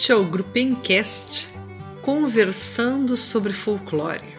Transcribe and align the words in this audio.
Este 0.00 0.12
é 0.12 0.14
o 0.14 0.22
Grupencast 0.22 1.48
Conversando 2.02 3.16
sobre 3.16 3.52
Folclore, 3.52 4.36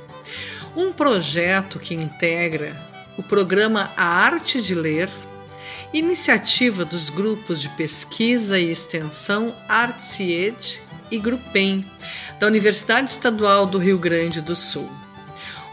um 0.74 0.94
projeto 0.94 1.78
que 1.78 1.94
integra 1.94 2.82
o 3.18 3.24
programa 3.24 3.92
A 3.98 4.06
Arte 4.06 4.62
de 4.62 4.74
Ler, 4.74 5.10
iniciativa 5.94 6.86
dos 6.86 7.10
grupos 7.10 7.60
de 7.60 7.68
pesquisa 7.72 8.58
e 8.58 8.72
extensão 8.72 9.54
Artsied 9.68 10.79
e 11.12 11.19
Grupem, 11.19 11.86
da 12.40 12.47
Universidade 12.47 13.12
Estadual 13.12 13.65
do 13.65 13.79
Rio 13.79 14.00
Grande 14.00 14.40
do 14.40 14.55
Sul. 14.55 14.90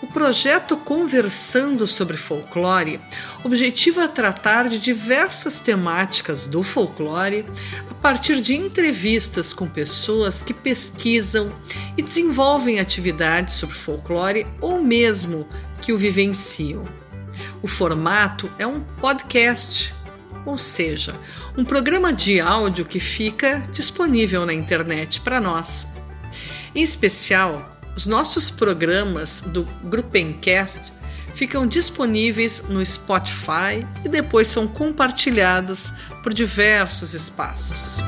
O 0.07 0.13
projeto 0.17 0.77
Conversando 0.77 1.85
sobre 1.85 2.17
Folclore 2.17 3.01
objetiva 3.43 4.07
tratar 4.07 4.69
de 4.69 4.79
diversas 4.79 5.59
temáticas 5.59 6.47
do 6.47 6.63
folclore 6.63 7.45
a 7.91 7.95
partir 7.95 8.41
de 8.41 8.55
entrevistas 8.55 9.53
com 9.53 9.69
pessoas 9.69 10.43
que 10.43 10.55
pesquisam 10.55 11.53
e 11.99 12.03
desenvolvem 12.03 12.79
atividades 12.79 13.55
sobre 13.55 13.75
folclore 13.75 14.47
ou 14.61 14.81
mesmo 14.81 15.45
que 15.83 15.93
o 15.93 15.99
vivenciam. 15.99 16.85
O 17.61 17.67
formato 17.67 18.49
é 18.61 18.67
um 18.67 18.81
podcast, 19.01 19.93
ou 20.47 20.57
seja, 20.57 21.17
um 21.59 21.65
programa 21.65 22.13
de 22.13 22.41
áudio 22.41 22.85
que 22.85 23.01
fica 23.01 23.59
disponível 23.73 24.47
na 24.47 24.55
internet 24.55 25.21
para 25.21 25.41
nós. 25.41 25.89
Em 26.77 26.83
especial, 26.83 27.76
os 27.97 28.05
nossos 28.05 28.51
programas 28.51 29.41
do 29.41 29.65
Gruppencast 29.85 30.93
ficam 31.35 31.67
disponíveis 31.67 32.63
no 32.69 32.85
Spotify 32.85 33.87
e 34.05 34.09
depois 34.09 34.49
são 34.49 34.69
compartilhados 34.69 35.93
por 36.23 36.35
diversos 36.35 37.15
espaços. 37.15 37.99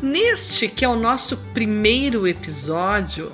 Neste, 0.00 0.66
que 0.68 0.84
é 0.84 0.88
o 0.88 0.96
nosso 0.96 1.36
primeiro 1.52 2.26
episódio, 2.26 3.32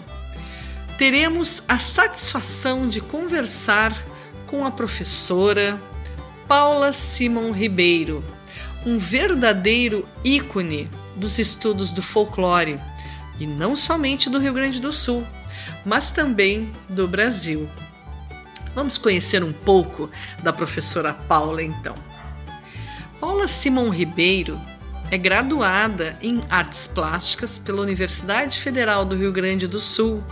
teremos 0.98 1.62
a 1.68 1.78
satisfação 1.78 2.88
de 2.88 3.00
conversar 3.00 3.96
com 4.46 4.66
a 4.66 4.70
professora 4.70 5.80
Paula 6.48 6.92
Simon 6.92 7.52
Ribeiro 7.52 8.37
um 8.88 8.96
verdadeiro 8.96 10.08
ícone 10.24 10.88
dos 11.14 11.38
estudos 11.38 11.92
do 11.92 12.00
folclore, 12.00 12.80
e 13.38 13.46
não 13.46 13.76
somente 13.76 14.30
do 14.30 14.38
Rio 14.38 14.54
Grande 14.54 14.80
do 14.80 14.90
Sul, 14.90 15.26
mas 15.84 16.10
também 16.10 16.72
do 16.88 17.06
Brasil. 17.06 17.68
Vamos 18.74 18.96
conhecer 18.96 19.44
um 19.44 19.52
pouco 19.52 20.10
da 20.42 20.54
professora 20.54 21.12
Paula 21.12 21.62
então. 21.62 21.94
Paula 23.20 23.46
Simon 23.46 23.90
Ribeiro 23.90 24.58
é 25.10 25.18
graduada 25.18 26.18
em 26.22 26.40
Artes 26.48 26.86
Plásticas 26.86 27.58
pela 27.58 27.82
Universidade 27.82 28.58
Federal 28.58 29.04
do 29.04 29.16
Rio 29.16 29.32
Grande 29.32 29.66
do 29.66 29.78
Sul. 29.78 30.24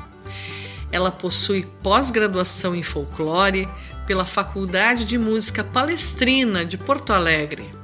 Ela 0.90 1.10
possui 1.10 1.68
pós-graduação 1.82 2.74
em 2.74 2.82
folclore 2.82 3.68
pela 4.06 4.24
Faculdade 4.24 5.04
de 5.04 5.18
Música 5.18 5.62
Palestrina 5.62 6.64
de 6.64 6.78
Porto 6.78 7.12
Alegre 7.12 7.76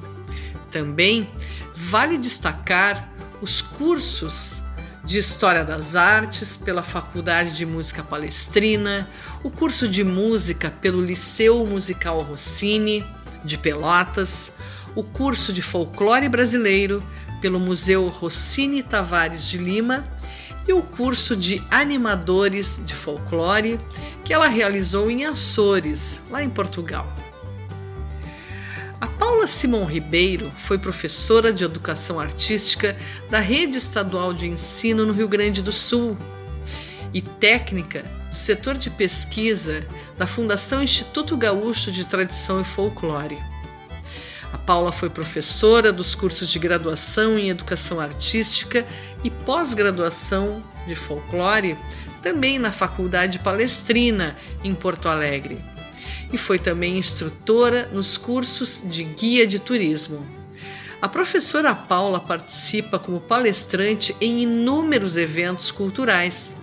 também 0.73 1.29
vale 1.75 2.17
destacar 2.17 3.07
os 3.39 3.61
cursos 3.61 4.61
de 5.05 5.19
História 5.19 5.63
das 5.63 5.95
Artes 5.95 6.57
pela 6.57 6.81
Faculdade 6.81 7.55
de 7.55 7.65
Música 7.65 8.01
Palestrina, 8.01 9.07
o 9.43 9.51
curso 9.51 9.87
de 9.87 10.03
música 10.03 10.71
pelo 10.71 10.99
Liceu 10.99 11.65
Musical 11.65 12.21
Rossini 12.21 13.05
de 13.45 13.57
Pelotas, 13.57 14.53
o 14.95 15.03
curso 15.03 15.53
de 15.53 15.61
Folclore 15.61 16.27
Brasileiro 16.27 17.03
pelo 17.39 17.59
Museu 17.59 18.07
Rossini 18.07 18.81
Tavares 18.81 19.47
de 19.47 19.57
Lima 19.57 20.05
e 20.67 20.73
o 20.73 20.81
curso 20.81 21.35
de 21.35 21.61
Animadores 21.69 22.81
de 22.83 22.95
Folclore 22.95 23.77
que 24.23 24.33
ela 24.33 24.47
realizou 24.47 25.11
em 25.11 25.25
Açores, 25.25 26.23
lá 26.31 26.41
em 26.41 26.49
Portugal. 26.49 27.22
A 29.03 29.07
Paula 29.07 29.47
Simon 29.47 29.83
Ribeiro 29.83 30.49
foi 30.55 30.79
professora 30.79 31.51
de 31.51 31.65
educação 31.65 32.21
artística 32.21 32.95
da 33.29 33.41
Rede 33.41 33.77
Estadual 33.77 34.33
de 34.33 34.47
Ensino 34.47 35.05
no 35.05 35.11
Rio 35.11 35.27
Grande 35.27 35.61
do 35.61 35.73
Sul 35.73 36.17
e 37.13 37.21
técnica 37.21 38.05
do 38.29 38.37
setor 38.37 38.77
de 38.77 38.89
pesquisa 38.89 39.85
da 40.17 40.25
Fundação 40.25 40.81
Instituto 40.81 41.35
Gaúcho 41.35 41.91
de 41.91 42.05
Tradição 42.05 42.61
e 42.61 42.63
Folclore. 42.63 43.43
A 44.53 44.57
Paula 44.57 44.93
foi 44.93 45.09
professora 45.09 45.91
dos 45.91 46.15
cursos 46.15 46.47
de 46.47 46.57
graduação 46.57 47.37
em 47.37 47.49
Educação 47.49 47.99
Artística 47.99 48.85
e 49.21 49.29
pós-graduação 49.29 50.63
de 50.87 50.95
Folclore, 50.95 51.77
também 52.21 52.57
na 52.57 52.71
Faculdade 52.71 53.37
Palestrina, 53.39 54.37
em 54.63 54.73
Porto 54.73 55.09
Alegre 55.09 55.72
e 56.33 56.37
foi 56.37 56.57
também 56.57 56.97
instrutora 56.97 57.87
nos 57.93 58.17
cursos 58.17 58.81
de 58.83 59.03
guia 59.03 59.45
de 59.45 59.59
turismo. 59.59 60.25
A 60.99 61.07
professora 61.07 61.75
Paula 61.75 62.19
participa 62.19 62.97
como 62.97 63.21
palestrante 63.21 64.15
em 64.19 64.41
inúmeros 64.41 65.15
eventos 65.15 65.69
culturais. 65.69 66.55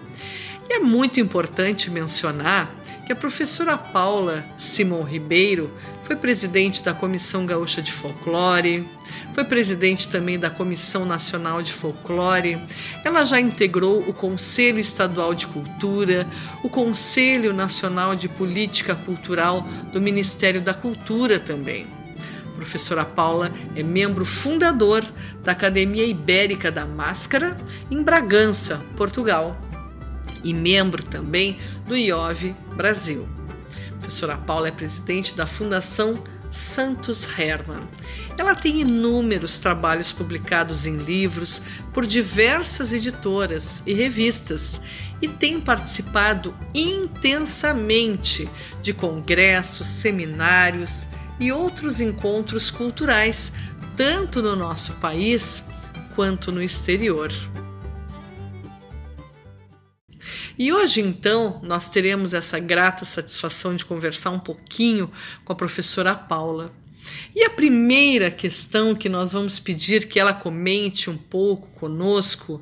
E 0.69 0.75
é 0.75 0.79
muito 0.81 1.21
importante 1.21 1.89
mencionar 1.89 2.80
que 3.11 3.13
a 3.13 3.17
professora 3.17 3.77
Paula 3.77 4.45
Simon 4.57 5.03
Ribeiro 5.03 5.69
foi 6.05 6.15
presidente 6.15 6.81
da 6.81 6.95
Comissão 6.95 7.45
Gaúcha 7.45 7.83
de 7.83 7.91
Folclore, 7.91 8.89
foi 9.35 9.43
presidente 9.43 10.09
também 10.09 10.39
da 10.39 10.49
Comissão 10.49 11.05
Nacional 11.05 11.61
de 11.61 11.73
Folclore. 11.73 12.65
Ela 13.05 13.25
já 13.25 13.41
integrou 13.41 13.99
o 14.09 14.15
Conselho 14.15 14.79
Estadual 14.79 15.35
de 15.35 15.49
Cultura, 15.49 16.25
o 16.63 16.69
Conselho 16.69 17.53
Nacional 17.53 18.15
de 18.15 18.29
Política 18.29 18.95
Cultural 18.95 19.67
do 19.93 20.01
Ministério 20.01 20.61
da 20.61 20.73
Cultura 20.73 21.41
também. 21.41 21.89
A 22.47 22.55
professora 22.55 23.05
Paula 23.05 23.53
é 23.75 23.83
membro 23.83 24.25
fundador 24.25 25.05
da 25.43 25.51
Academia 25.51 26.07
Ibérica 26.07 26.71
da 26.71 26.87
Máscara, 26.87 27.57
em 27.91 28.05
Bragança, 28.05 28.81
Portugal, 28.97 29.61
e 30.45 30.55
membro 30.55 31.03
também 31.03 31.59
do 31.87 31.97
IOV 31.97 32.55
Brasil. 32.81 33.29
A 33.89 33.99
professora 33.99 34.39
Paula 34.39 34.69
é 34.69 34.71
presidente 34.71 35.35
da 35.35 35.47
Fundação 35.47 36.25
Santos 36.51 37.29
Hermann. 37.39 37.87
Ela 38.39 38.55
tem 38.55 38.81
inúmeros 38.81 39.59
trabalhos 39.59 40.13
publicados 40.13 40.87
em 40.87 40.97
livros 40.97 41.61
por 41.93 42.07
diversas 42.07 42.95
editoras 42.95 43.83
e 43.85 43.93
revistas 43.93 44.81
e 45.21 45.29
tem 45.29 45.61
participado 45.61 46.57
intensamente 46.75 48.49
de 48.81 48.95
congressos, 48.95 49.87
seminários 49.87 51.05
e 51.39 51.53
outros 51.53 52.01
encontros 52.01 52.71
culturais, 52.71 53.53
tanto 53.95 54.41
no 54.41 54.57
nosso 54.57 54.95
país 54.95 55.67
quanto 56.17 56.51
no 56.51 56.63
exterior. 56.63 57.31
E 60.61 60.75
hoje, 60.75 61.01
então, 61.01 61.59
nós 61.63 61.89
teremos 61.89 62.35
essa 62.35 62.59
grata 62.59 63.07
satisfação 63.07 63.75
de 63.75 63.83
conversar 63.83 64.29
um 64.29 64.39
pouquinho 64.39 65.11
com 65.43 65.55
a 65.55 65.57
professora 65.57 66.15
Paula. 66.15 66.71
E 67.35 67.43
a 67.43 67.49
primeira 67.49 68.31
questão 68.31 68.95
que 68.95 69.09
nós 69.09 69.33
vamos 69.33 69.59
pedir 69.59 70.07
que 70.07 70.21
ela 70.21 70.35
comente 70.35 71.09
um 71.09 71.17
pouco 71.17 71.67
conosco 71.69 72.61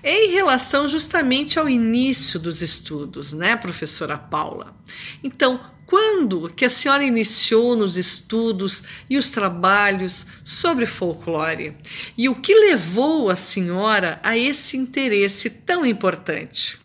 é 0.00 0.26
em 0.26 0.30
relação 0.30 0.88
justamente 0.88 1.58
ao 1.58 1.68
início 1.68 2.38
dos 2.38 2.62
estudos, 2.62 3.32
né, 3.32 3.56
professora 3.56 4.16
Paula? 4.16 4.72
Então, 5.20 5.58
quando 5.86 6.48
que 6.50 6.64
a 6.64 6.70
senhora 6.70 7.02
iniciou 7.02 7.74
nos 7.74 7.96
estudos 7.96 8.84
e 9.10 9.18
os 9.18 9.30
trabalhos 9.30 10.24
sobre 10.44 10.86
folclore? 10.86 11.76
E 12.16 12.28
o 12.28 12.36
que 12.36 12.54
levou 12.54 13.28
a 13.28 13.34
senhora 13.34 14.20
a 14.22 14.38
esse 14.38 14.76
interesse 14.76 15.50
tão 15.50 15.84
importante? 15.84 16.83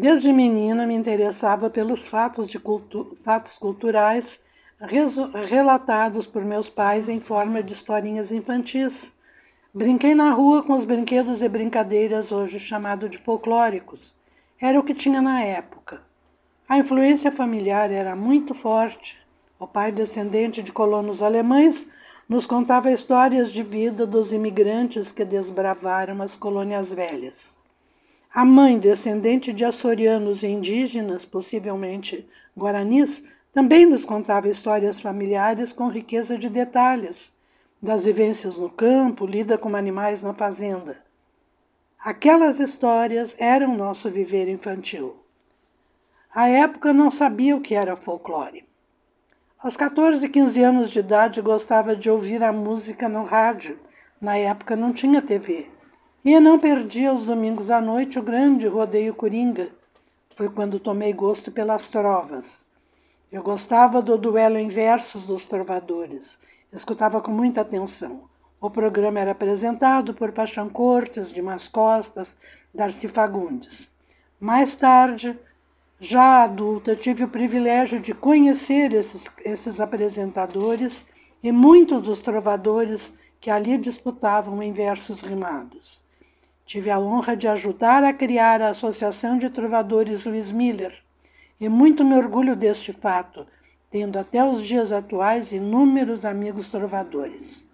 Desde 0.00 0.32
menina 0.32 0.86
me 0.86 0.94
interessava 0.94 1.68
pelos 1.68 2.06
fatos, 2.06 2.54
cultu 2.54 3.16
fatos 3.16 3.58
culturais 3.58 4.40
relatados 5.48 6.24
por 6.24 6.44
meus 6.44 6.70
pais 6.70 7.08
em 7.08 7.18
forma 7.18 7.60
de 7.64 7.72
historinhas 7.72 8.30
infantis. 8.30 9.12
Brinquei 9.74 10.14
na 10.14 10.30
rua 10.30 10.62
com 10.62 10.74
os 10.74 10.84
brinquedos 10.84 11.42
e 11.42 11.48
brincadeiras 11.48 12.30
hoje 12.30 12.60
chamados 12.60 13.10
de 13.10 13.18
folclóricos. 13.18 14.16
Era 14.62 14.78
o 14.78 14.84
que 14.84 14.94
tinha 14.94 15.20
na 15.20 15.42
época. 15.42 16.00
A 16.68 16.78
influência 16.78 17.32
familiar 17.32 17.90
era 17.90 18.14
muito 18.14 18.54
forte. 18.54 19.18
O 19.58 19.66
pai, 19.66 19.90
descendente 19.90 20.62
de 20.62 20.70
colonos 20.70 21.22
alemães, 21.22 21.88
nos 22.28 22.46
contava 22.46 22.88
histórias 22.88 23.50
de 23.50 23.64
vida 23.64 24.06
dos 24.06 24.32
imigrantes 24.32 25.10
que 25.10 25.24
desbravaram 25.24 26.22
as 26.22 26.36
colônias 26.36 26.94
velhas. 26.94 27.58
A 28.32 28.44
mãe, 28.44 28.78
descendente 28.78 29.52
de 29.52 29.64
açorianos 29.64 30.42
e 30.42 30.48
indígenas, 30.48 31.24
possivelmente 31.24 32.28
guaranis, 32.56 33.36
Também 33.52 33.86
nos 33.86 34.04
contava 34.04 34.48
histórias 34.48 35.00
familiares 35.00 35.72
com 35.72 35.88
riqueza 35.88 36.36
de 36.36 36.48
detalhes, 36.48 37.34
das 37.82 38.04
vivências 38.04 38.58
no 38.58 38.70
campo, 38.70 39.26
lida 39.26 39.56
com 39.56 39.74
animais 39.74 40.22
na 40.22 40.34
fazenda. 40.34 41.02
Aquelas 41.98 42.60
histórias 42.60 43.34
eram 43.38 43.76
nosso 43.76 44.10
viver 44.10 44.48
infantil. 44.48 45.16
À 46.32 46.48
época 46.48 46.92
não 46.92 47.10
sabia 47.10 47.56
o 47.56 47.60
que 47.60 47.74
era 47.74 47.96
folclore. 47.96 48.64
Aos 49.58 49.76
14 49.76 50.24
e 50.24 50.28
15 50.28 50.62
anos 50.62 50.90
de 50.90 51.00
idade 51.00 51.40
gostava 51.40 51.96
de 51.96 52.08
ouvir 52.08 52.44
a 52.44 52.52
música 52.52 53.08
no 53.08 53.24
rádio. 53.24 53.78
Na 54.20 54.36
época 54.36 54.76
não 54.76 54.92
tinha 54.92 55.20
TV. 55.20 55.68
E 56.24 56.40
não 56.40 56.58
perdia 56.58 57.12
os 57.12 57.22
domingos 57.22 57.70
à 57.70 57.80
noite 57.80 58.18
o 58.18 58.22
grande 58.22 58.66
rodeio 58.66 59.14
coringa. 59.14 59.70
Foi 60.34 60.48
quando 60.48 60.80
tomei 60.80 61.12
gosto 61.12 61.52
pelas 61.52 61.88
trovas. 61.90 62.66
Eu 63.30 63.40
gostava 63.40 64.02
do 64.02 64.18
duelo 64.18 64.58
em 64.58 64.68
versos 64.68 65.28
dos 65.28 65.46
trovadores. 65.46 66.40
Escutava 66.72 67.20
com 67.20 67.30
muita 67.30 67.60
atenção. 67.60 68.24
O 68.60 68.68
programa 68.68 69.20
era 69.20 69.30
apresentado 69.30 70.12
por 70.12 70.32
Paixão 70.32 70.68
Cortes, 70.68 71.30
Dimas 71.30 71.68
Costas, 71.68 72.36
Darcy 72.74 73.06
Fagundes. 73.06 73.92
Mais 74.40 74.74
tarde, 74.74 75.38
já 76.00 76.42
adulta, 76.42 76.96
tive 76.96 77.22
o 77.22 77.28
privilégio 77.28 78.00
de 78.00 78.12
conhecer 78.12 78.92
esses, 78.92 79.30
esses 79.44 79.80
apresentadores 79.80 81.06
e 81.40 81.52
muitos 81.52 82.02
dos 82.02 82.20
trovadores 82.22 83.12
que 83.40 83.50
ali 83.50 83.78
disputavam 83.78 84.60
em 84.60 84.72
versos 84.72 85.20
rimados. 85.20 86.07
Tive 86.68 86.90
a 86.90 87.00
honra 87.00 87.34
de 87.34 87.48
ajudar 87.48 88.04
a 88.04 88.12
criar 88.12 88.60
a 88.60 88.68
Associação 88.68 89.38
de 89.38 89.48
Trovadores 89.48 90.26
Luiz 90.26 90.52
Miller 90.52 90.92
e 91.58 91.66
muito 91.66 92.04
me 92.04 92.14
orgulho 92.14 92.54
deste 92.54 92.92
fato, 92.92 93.46
tendo 93.90 94.18
até 94.18 94.44
os 94.44 94.62
dias 94.62 94.92
atuais 94.92 95.50
inúmeros 95.50 96.26
amigos 96.26 96.70
trovadores. 96.70 97.70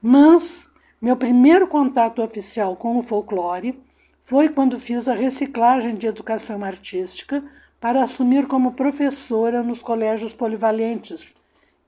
Mas 0.00 0.70
meu 1.02 1.16
primeiro 1.16 1.66
contato 1.66 2.22
oficial 2.22 2.76
com 2.76 2.96
o 2.96 3.02
folclore 3.02 3.82
foi 4.22 4.48
quando 4.48 4.78
fiz 4.78 5.08
a 5.08 5.14
reciclagem 5.14 5.96
de 5.96 6.06
educação 6.06 6.62
artística 6.62 7.42
para 7.80 8.04
assumir 8.04 8.46
como 8.46 8.74
professora 8.74 9.60
nos 9.60 9.82
colégios 9.82 10.32
polivalentes, 10.32 11.34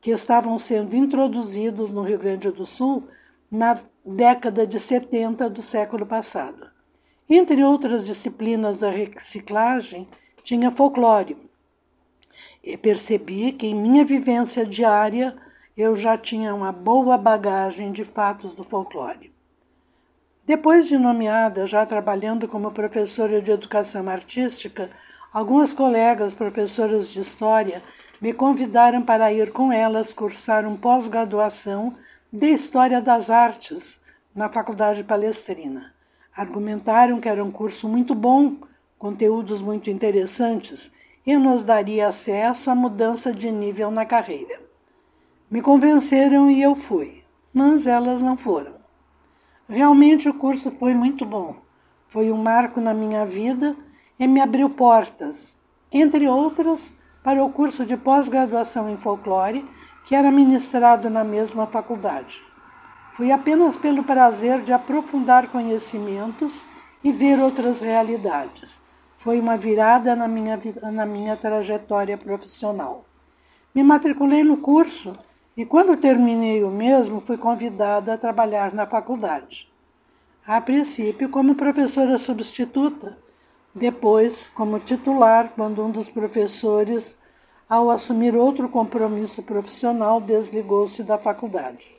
que 0.00 0.11
estavam 0.11 0.58
sendo 0.58 0.96
introduzidos 0.96 1.93
no 1.93 2.02
Rio 2.02 2.19
Grande 2.19 2.50
do 2.50 2.66
Sul 2.66 3.06
na 3.50 3.78
década 4.04 4.66
de 4.66 4.78
70 4.78 5.48
do 5.48 5.62
século 5.62 6.04
passado. 6.04 6.68
Entre 7.28 7.62
outras 7.62 8.06
disciplinas 8.06 8.80
da 8.80 8.90
reciclagem, 8.90 10.08
tinha 10.42 10.70
folclore. 10.70 11.36
E 12.62 12.76
percebi 12.76 13.52
que 13.52 13.66
em 13.66 13.74
minha 13.74 14.04
vivência 14.04 14.64
diária 14.64 15.36
eu 15.76 15.94
já 15.94 16.18
tinha 16.18 16.54
uma 16.54 16.72
boa 16.72 17.16
bagagem 17.16 17.92
de 17.92 18.04
fatos 18.04 18.54
do 18.54 18.64
folclore. 18.64 19.32
Depois 20.46 20.88
de 20.88 20.98
nomeada, 20.98 21.66
já 21.66 21.84
trabalhando 21.84 22.48
como 22.48 22.72
professora 22.72 23.40
de 23.40 23.50
educação 23.50 24.08
artística, 24.08 24.90
algumas 25.32 25.74
colegas 25.74 26.32
professoras 26.32 27.10
de 27.10 27.20
história 27.20 27.82
me 28.20 28.32
convidaram 28.32 29.02
para 29.02 29.30
ir 29.32 29.52
com 29.52 29.70
elas 29.70 30.14
cursar 30.14 30.66
um 30.66 30.76
pós-graduação 30.76 31.94
de 32.30 32.48
História 32.48 33.00
das 33.00 33.30
Artes 33.30 34.02
na 34.34 34.50
Faculdade 34.50 35.02
Palestrina. 35.02 35.94
Argumentaram 36.36 37.19
que 37.22 37.28
era 37.28 37.42
um 37.42 37.50
curso 37.50 37.88
muito 37.88 38.14
bom, 38.14 38.56
conteúdos 38.98 39.62
muito 39.62 39.88
interessantes 39.88 40.92
e 41.25 41.38
nos 41.38 41.62
daria 41.62 42.08
acesso 42.08 42.70
à 42.70 42.75
mudança 42.75 43.32
de 43.32 43.50
nível 43.50 43.90
na 43.90 44.04
carreira. 44.04 44.60
Me 45.50 45.62
convenceram 45.62 46.50
e 46.50 46.60
eu 46.60 46.75
fui, 46.75 47.25
mas 47.50 47.86
elas 47.86 48.20
não 48.20 48.36
foram. 48.36 48.75
Realmente 49.66 50.28
o 50.28 50.34
curso 50.34 50.70
foi 50.72 50.92
muito 50.92 51.25
bom. 51.25 51.56
Foi 52.08 52.30
um 52.30 52.36
marco 52.36 52.78
na 52.78 52.92
minha 52.92 53.25
vida 53.25 53.75
e 54.19 54.26
me 54.26 54.42
abriu 54.42 54.69
portas, 54.69 55.58
entre 55.90 56.28
outras, 56.28 56.92
para 57.25 57.42
o 57.42 57.50
curso 57.50 57.86
de 57.86 57.96
pós-graduação 57.96 58.90
em 58.90 58.98
folclore 58.98 59.66
que 60.08 60.14
era 60.14 60.31
ministrado 60.31 61.10
na 61.10 61.22
mesma 61.22 61.66
faculdade. 61.66 62.43
Fui 63.12 63.31
apenas 63.31 63.76
pelo 63.76 64.02
prazer 64.02 64.62
de 64.62 64.72
aprofundar 64.72 65.49
conhecimentos 65.49 66.66
e 67.05 67.12
ver 67.12 67.38
outras 67.38 67.81
realidades. 67.81 68.81
Foi 69.19 69.38
uma 69.38 69.58
virada 69.58 70.16
na 70.16 70.26
minha, 70.26 70.58
na 70.90 71.05
minha 71.05 71.37
trajetória 71.37 72.16
profissional. 72.16 73.05
Me 73.75 73.84
matriculei 73.84 74.43
no 74.43 74.56
curso 74.56 75.14
e, 75.55 75.66
quando 75.66 75.94
terminei 75.94 76.64
o 76.64 76.70
mesmo, 76.70 77.20
fui 77.20 77.37
convidada 77.37 78.14
a 78.14 78.19
trabalhar 78.19 78.72
na 78.72 78.87
faculdade. 78.87 79.70
A 80.46 80.58
princípio, 80.58 81.28
como 81.28 81.54
professora 81.54 82.16
substituta, 82.16 83.19
depois, 83.75 84.49
como 84.49 84.81
titular, 84.81 85.52
quando 85.54 85.84
um 85.84 85.90
dos 85.90 86.08
professores 86.08 87.19
ao 87.68 87.90
assumir 87.90 88.34
outro 88.34 88.68
compromisso 88.68 89.42
profissional, 89.42 90.20
desligou-se 90.20 91.02
da 91.02 91.18
faculdade. 91.18 91.94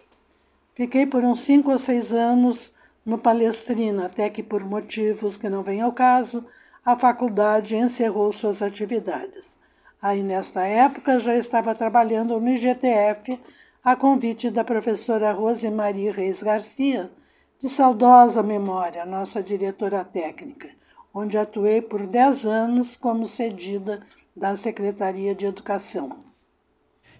Fiquei 0.74 1.06
por 1.06 1.24
uns 1.24 1.42
cinco 1.42 1.72
ou 1.72 1.78
seis 1.78 2.12
anos 2.12 2.74
no 3.06 3.18
Palestrina, 3.18 4.08
até 4.08 4.30
que, 4.30 4.42
por 4.42 4.64
motivos 4.64 5.38
que 5.38 5.50
não 5.50 5.62
vêm 5.62 5.82
ao 5.82 5.94
caso, 5.94 6.46
a 6.84 6.96
faculdade 6.96 7.76
encerrou 7.76 8.32
suas 8.32 8.62
atividades. 8.62 9.60
Aí, 10.02 10.24
nesta 10.24 10.66
época, 10.66 11.20
já 11.20 11.36
estava 11.36 11.76
trabalhando 11.76 12.40
no 12.40 12.50
IGTF, 12.50 13.40
a 13.84 13.96
convite 13.96 14.50
da 14.50 14.64
professora 14.64 15.32
Rosemarie 15.32 16.10
Reis 16.10 16.42
Garcia, 16.42 17.12
de 17.60 17.70
saudosa 17.70 18.42
memória, 18.42 19.06
nossa 19.06 19.44
diretora 19.44 20.04
técnica, 20.06 20.70
onde 21.14 21.38
atuei 21.38 21.82
por 21.82 22.08
dez 22.08 22.46
anos 22.46 22.96
como 22.96 23.28
cedida 23.28 24.02
da 24.36 24.56
Secretaria 24.56 25.36
de 25.36 25.46
Educação. 25.46 26.20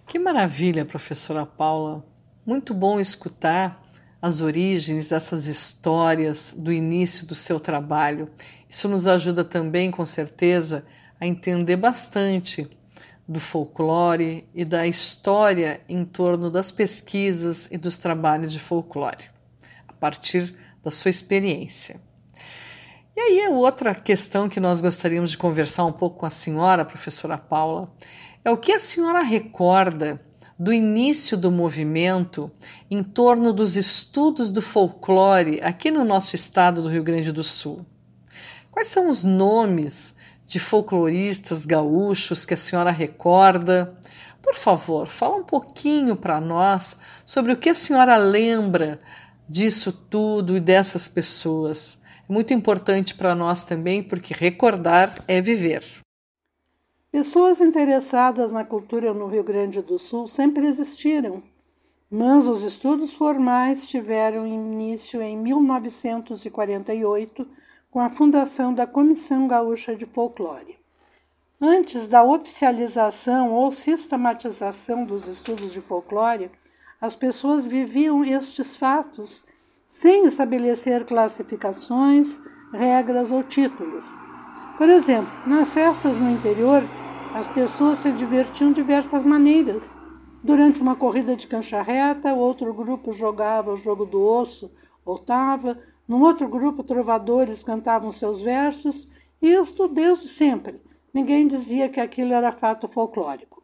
Que 0.06 0.18
maravilha, 0.18 0.84
professora 0.84 1.46
Paula. 1.46 2.04
Muito 2.44 2.74
bom 2.74 2.98
escutar 2.98 3.80
as 4.20 4.40
origens 4.40 5.08
dessas 5.08 5.46
histórias 5.46 6.54
do 6.56 6.72
início 6.72 7.26
do 7.26 7.34
seu 7.34 7.58
trabalho. 7.58 8.30
Isso 8.68 8.88
nos 8.88 9.06
ajuda 9.06 9.44
também, 9.44 9.90
com 9.90 10.04
certeza, 10.04 10.84
a 11.20 11.26
entender 11.26 11.76
bastante 11.76 12.68
do 13.26 13.38
folclore 13.38 14.48
e 14.52 14.64
da 14.64 14.86
história 14.86 15.80
em 15.88 16.04
torno 16.04 16.50
das 16.50 16.72
pesquisas 16.72 17.68
e 17.70 17.78
dos 17.78 17.96
trabalhos 17.96 18.50
de 18.50 18.58
folclore, 18.58 19.30
a 19.86 19.92
partir 19.92 20.54
da 20.82 20.90
sua 20.90 21.10
experiência. 21.10 22.00
E 23.22 23.22
aí, 23.22 23.48
outra 23.48 23.94
questão 23.94 24.48
que 24.48 24.58
nós 24.58 24.80
gostaríamos 24.80 25.32
de 25.32 25.36
conversar 25.36 25.84
um 25.84 25.92
pouco 25.92 26.20
com 26.20 26.24
a 26.24 26.30
senhora, 26.30 26.86
professora 26.86 27.36
Paula, 27.36 27.92
é 28.42 28.50
o 28.50 28.56
que 28.56 28.72
a 28.72 28.78
senhora 28.78 29.22
recorda 29.22 30.18
do 30.58 30.72
início 30.72 31.36
do 31.36 31.52
movimento 31.52 32.50
em 32.90 33.02
torno 33.02 33.52
dos 33.52 33.76
estudos 33.76 34.50
do 34.50 34.62
folclore 34.62 35.60
aqui 35.62 35.90
no 35.90 36.02
nosso 36.02 36.34
estado 36.34 36.80
do 36.80 36.88
Rio 36.88 37.04
Grande 37.04 37.30
do 37.30 37.44
Sul. 37.44 37.84
Quais 38.70 38.88
são 38.88 39.10
os 39.10 39.22
nomes 39.22 40.14
de 40.46 40.58
folcloristas 40.58 41.66
gaúchos 41.66 42.46
que 42.46 42.54
a 42.54 42.56
senhora 42.56 42.90
recorda? 42.90 43.94
Por 44.40 44.54
favor, 44.54 45.06
fala 45.06 45.36
um 45.36 45.44
pouquinho 45.44 46.16
para 46.16 46.40
nós 46.40 46.96
sobre 47.26 47.52
o 47.52 47.56
que 47.58 47.68
a 47.68 47.74
senhora 47.74 48.16
lembra 48.16 48.98
disso 49.46 49.92
tudo 49.92 50.56
e 50.56 50.60
dessas 50.60 51.06
pessoas 51.06 51.99
muito 52.30 52.54
importante 52.54 53.14
para 53.14 53.34
nós 53.34 53.64
também, 53.64 54.02
porque 54.02 54.32
recordar 54.32 55.22
é 55.26 55.38
viver. 55.40 55.84
Pessoas 57.10 57.60
interessadas 57.60 58.52
na 58.52 58.64
cultura 58.64 59.12
no 59.12 59.26
Rio 59.26 59.42
Grande 59.42 59.82
do 59.82 59.98
Sul 59.98 60.28
sempre 60.28 60.64
existiram, 60.64 61.42
mas 62.08 62.46
os 62.46 62.62
estudos 62.62 63.12
formais 63.12 63.88
tiveram 63.88 64.46
início 64.46 65.20
em 65.20 65.36
1948 65.36 67.48
com 67.90 67.98
a 67.98 68.08
fundação 68.08 68.72
da 68.72 68.86
Comissão 68.86 69.48
Gaúcha 69.48 69.96
de 69.96 70.06
Folclore. 70.06 70.78
Antes 71.60 72.06
da 72.06 72.22
oficialização 72.22 73.52
ou 73.52 73.72
sistematização 73.72 75.04
dos 75.04 75.26
estudos 75.26 75.72
de 75.72 75.80
folclore, 75.80 76.48
as 77.00 77.16
pessoas 77.16 77.64
viviam 77.64 78.24
estes 78.24 78.76
fatos 78.76 79.49
sem 79.90 80.24
estabelecer 80.24 81.04
classificações, 81.04 82.40
regras 82.72 83.32
ou 83.32 83.42
títulos. 83.42 84.06
Por 84.78 84.88
exemplo, 84.88 85.28
nas 85.44 85.72
festas 85.72 86.16
no 86.16 86.30
interior, 86.30 86.88
as 87.34 87.44
pessoas 87.48 87.98
se 87.98 88.12
divertiam 88.12 88.68
de 88.68 88.76
diversas 88.76 89.24
maneiras. 89.24 89.98
Durante 90.44 90.80
uma 90.80 90.94
corrida 90.94 91.34
de 91.34 91.48
cancha 91.48 91.82
reta, 91.82 92.32
outro 92.32 92.72
grupo 92.72 93.12
jogava 93.12 93.72
o 93.72 93.76
jogo 93.76 94.06
do 94.06 94.24
osso, 94.24 94.70
voltava, 95.04 95.76
num 96.06 96.22
outro 96.22 96.48
grupo, 96.48 96.84
trovadores 96.84 97.64
cantavam 97.64 98.12
seus 98.12 98.40
versos, 98.40 99.08
isto 99.42 99.88
desde 99.88 100.28
sempre. 100.28 100.80
Ninguém 101.12 101.48
dizia 101.48 101.88
que 101.88 101.98
aquilo 101.98 102.32
era 102.32 102.52
fato 102.52 102.86
folclórico. 102.86 103.59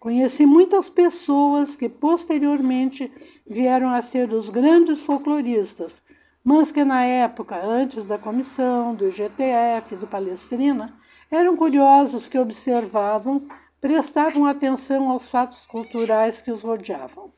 Conheci 0.00 0.46
muitas 0.46 0.88
pessoas 0.88 1.76
que 1.76 1.86
posteriormente 1.86 3.12
vieram 3.46 3.90
a 3.90 4.00
ser 4.00 4.32
os 4.32 4.48
grandes 4.48 4.98
folcloristas, 4.98 6.02
mas 6.42 6.72
que 6.72 6.82
na 6.86 7.04
época, 7.04 7.62
antes 7.62 8.06
da 8.06 8.16
comissão, 8.16 8.94
do 8.94 9.06
IGTF, 9.06 9.96
do 9.96 10.06
Palestrina, 10.06 10.98
eram 11.30 11.54
curiosos 11.54 12.30
que 12.30 12.38
observavam, 12.38 13.46
prestavam 13.78 14.46
atenção 14.46 15.10
aos 15.10 15.28
fatos 15.28 15.66
culturais 15.66 16.40
que 16.40 16.50
os 16.50 16.62
rodeavam. 16.62 17.30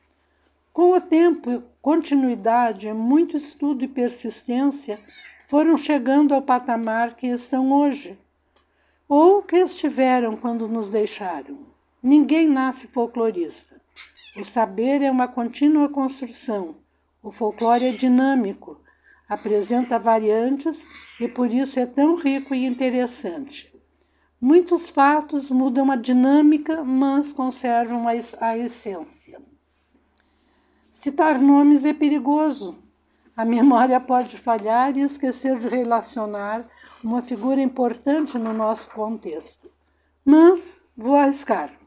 Com 0.71 0.93
o 0.93 1.01
tempo, 1.01 1.61
continuidade, 1.81 2.93
muito 2.93 3.35
estudo 3.35 3.83
e 3.83 3.89
persistência 3.89 5.01
foram 5.45 5.75
chegando 5.75 6.33
ao 6.33 6.41
patamar 6.41 7.17
que 7.17 7.27
estão 7.27 7.69
hoje, 7.73 8.17
ou 9.05 9.43
que 9.43 9.57
estiveram 9.57 10.37
quando 10.37 10.65
nos 10.65 10.87
deixaram. 10.87 11.72
Ninguém 12.05 12.49
nasce 12.49 12.85
folclorista. 12.85 13.81
O 14.35 14.43
saber 14.43 15.01
é 15.01 15.09
uma 15.09 15.25
contínua 15.25 15.87
construção. 15.87 16.75
O 17.23 17.31
folclore 17.31 17.85
é 17.85 17.91
dinâmico, 17.93 18.77
apresenta 19.29 19.97
variantes 19.97 20.85
e 21.17 21.29
por 21.29 21.49
isso 21.49 21.79
é 21.79 21.85
tão 21.85 22.15
rico 22.15 22.53
e 22.53 22.65
interessante. 22.65 23.73
Muitos 24.41 24.89
fatos 24.89 25.49
mudam 25.49 25.89
a 25.89 25.95
dinâmica, 25.95 26.83
mas 26.83 27.31
conservam 27.31 28.05
a 28.05 28.57
essência. 28.57 29.41
Citar 30.91 31.39
nomes 31.39 31.85
é 31.85 31.93
perigoso. 31.93 32.83
A 33.33 33.45
memória 33.45 33.97
pode 34.01 34.37
falhar 34.37 34.97
e 34.97 35.01
esquecer 35.01 35.57
de 35.57 35.69
relacionar 35.69 36.67
uma 37.01 37.21
figura 37.21 37.61
importante 37.61 38.37
no 38.37 38.51
nosso 38.51 38.89
contexto. 38.91 39.71
Mas 40.25 40.81
vou 40.97 41.15
arriscar. 41.15 41.82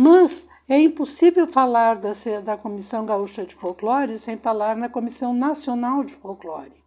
Mas 0.00 0.46
é 0.68 0.78
impossível 0.78 1.48
falar 1.48 1.96
da, 1.96 2.12
da 2.44 2.56
Comissão 2.56 3.04
Gaúcha 3.04 3.44
de 3.44 3.52
Folclore 3.52 4.16
sem 4.16 4.38
falar 4.38 4.76
na 4.76 4.88
Comissão 4.88 5.34
Nacional 5.34 6.04
de 6.04 6.12
Folclore. 6.12 6.84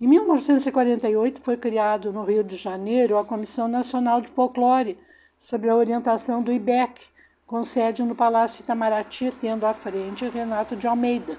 Em 0.00 0.08
1948 0.08 1.40
foi 1.40 1.56
criado 1.56 2.12
no 2.12 2.24
Rio 2.24 2.42
de 2.42 2.56
Janeiro 2.56 3.16
a 3.16 3.24
Comissão 3.24 3.68
Nacional 3.68 4.20
de 4.20 4.26
Folclore, 4.26 4.98
sob 5.38 5.68
a 5.68 5.76
orientação 5.76 6.42
do 6.42 6.50
IBEC, 6.50 7.00
com 7.46 7.64
sede 7.64 8.02
no 8.02 8.16
Palácio 8.16 8.62
Itamaraty, 8.62 9.30
tendo 9.40 9.64
à 9.64 9.72
frente 9.72 10.28
Renato 10.28 10.74
de 10.74 10.88
Almeida, 10.88 11.38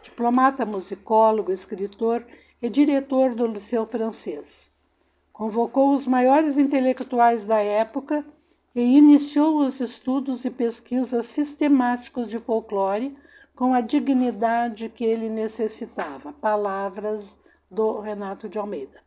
diplomata, 0.00 0.64
musicólogo, 0.64 1.50
escritor 1.50 2.24
e 2.62 2.68
diretor 2.68 3.34
do 3.34 3.44
Liceu 3.44 3.84
Francês. 3.88 4.72
Convocou 5.32 5.92
os 5.92 6.06
maiores 6.06 6.58
intelectuais 6.58 7.44
da 7.44 7.58
época 7.58 8.24
e 8.74 8.98
iniciou 8.98 9.58
os 9.58 9.80
estudos 9.80 10.44
e 10.44 10.50
pesquisas 10.50 11.26
sistemáticos 11.26 12.28
de 12.28 12.38
folclore 12.38 13.16
com 13.54 13.74
a 13.74 13.80
dignidade 13.80 14.88
que 14.88 15.04
ele 15.04 15.28
necessitava. 15.28 16.32
Palavras 16.32 17.38
do 17.70 18.00
Renato 18.00 18.48
de 18.48 18.58
Almeida. 18.58 19.02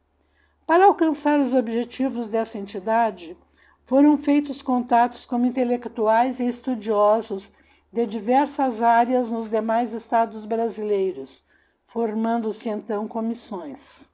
Para 0.66 0.86
alcançar 0.86 1.40
os 1.40 1.54
objetivos 1.54 2.28
dessa 2.28 2.58
entidade, 2.58 3.38
foram 3.86 4.18
feitos 4.18 4.62
contatos 4.62 5.26
com 5.26 5.46
intelectuais 5.46 6.40
e 6.40 6.48
estudiosos 6.48 7.52
de 7.92 8.06
diversas 8.06 8.82
áreas 8.82 9.30
nos 9.30 9.50
demais 9.50 9.94
estados 9.94 10.46
brasileiros, 10.46 11.44
formando-se 11.86 12.70
então 12.70 13.08
comissões. 13.08 14.10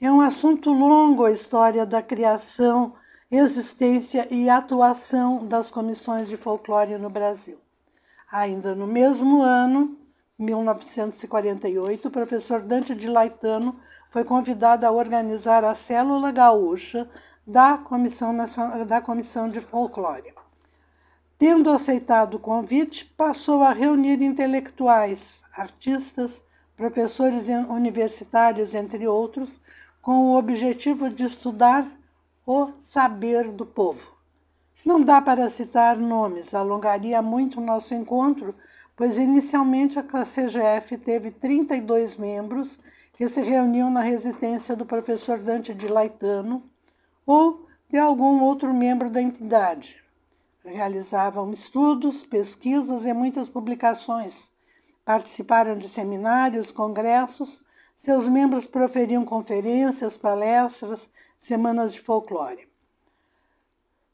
É 0.00 0.10
um 0.10 0.20
assunto 0.20 0.72
longo 0.72 1.24
a 1.24 1.30
história 1.30 1.84
da 1.84 2.00
criação, 2.00 2.94
existência 3.30 4.26
e 4.34 4.50
atuação 4.50 5.46
das 5.46 5.70
comissões 5.70 6.28
de 6.28 6.36
folclore 6.36 6.98
no 6.98 7.08
Brasil. 7.08 7.58
Ainda 8.30 8.74
no 8.74 8.88
mesmo 8.88 9.40
ano, 9.40 9.96
1948, 10.36 12.08
o 12.08 12.10
professor 12.10 12.62
Dante 12.62 12.94
de 12.94 13.08
Laetano 13.08 13.78
foi 14.10 14.24
convidado 14.24 14.84
a 14.84 14.90
organizar 14.90 15.64
a 15.64 15.76
Célula 15.76 16.32
Gaúcha 16.32 17.08
da 17.46 17.78
Comissão, 17.78 18.32
Nacional, 18.32 18.84
da 18.84 19.00
Comissão 19.00 19.48
de 19.48 19.60
Folclore. 19.60 20.34
Tendo 21.38 21.70
aceitado 21.70 22.34
o 22.34 22.40
convite, 22.40 23.04
passou 23.16 23.62
a 23.62 23.72
reunir 23.72 24.22
intelectuais, 24.22 25.42
artistas, 25.56 26.44
professores 26.76 27.48
universitários, 27.48 28.74
entre 28.74 29.06
outros, 29.06 29.60
com 30.02 30.26
o 30.26 30.38
objetivo 30.38 31.10
de 31.10 31.24
estudar 31.24 31.86
o 32.52 32.72
saber 32.80 33.52
do 33.52 33.64
povo. 33.64 34.12
Não 34.84 35.00
dá 35.00 35.22
para 35.22 35.48
citar 35.48 35.96
nomes, 35.96 36.52
alongaria 36.52 37.22
muito 37.22 37.60
o 37.60 37.64
nosso 37.64 37.94
encontro, 37.94 38.56
pois 38.96 39.18
inicialmente 39.18 40.00
a 40.00 40.02
CGF 40.02 40.98
teve 40.98 41.30
32 41.30 42.16
membros 42.16 42.80
que 43.12 43.28
se 43.28 43.40
reuniam 43.40 43.88
na 43.88 44.00
residência 44.00 44.74
do 44.74 44.84
professor 44.84 45.38
Dante 45.38 45.72
de 45.72 45.86
Laetano, 45.86 46.60
ou 47.24 47.68
de 47.88 47.96
algum 47.96 48.42
outro 48.42 48.74
membro 48.74 49.08
da 49.08 49.22
entidade. 49.22 50.02
Realizavam 50.64 51.52
estudos, 51.52 52.24
pesquisas 52.24 53.06
e 53.06 53.12
muitas 53.12 53.48
publicações. 53.48 54.50
Participaram 55.04 55.78
de 55.78 55.88
seminários, 55.88 56.72
congressos, 56.72 57.64
seus 57.96 58.26
membros 58.26 58.66
proferiam 58.66 59.24
conferências, 59.24 60.16
palestras, 60.16 61.10
semanas 61.40 61.94
de 61.94 62.00
folclore. 62.02 62.68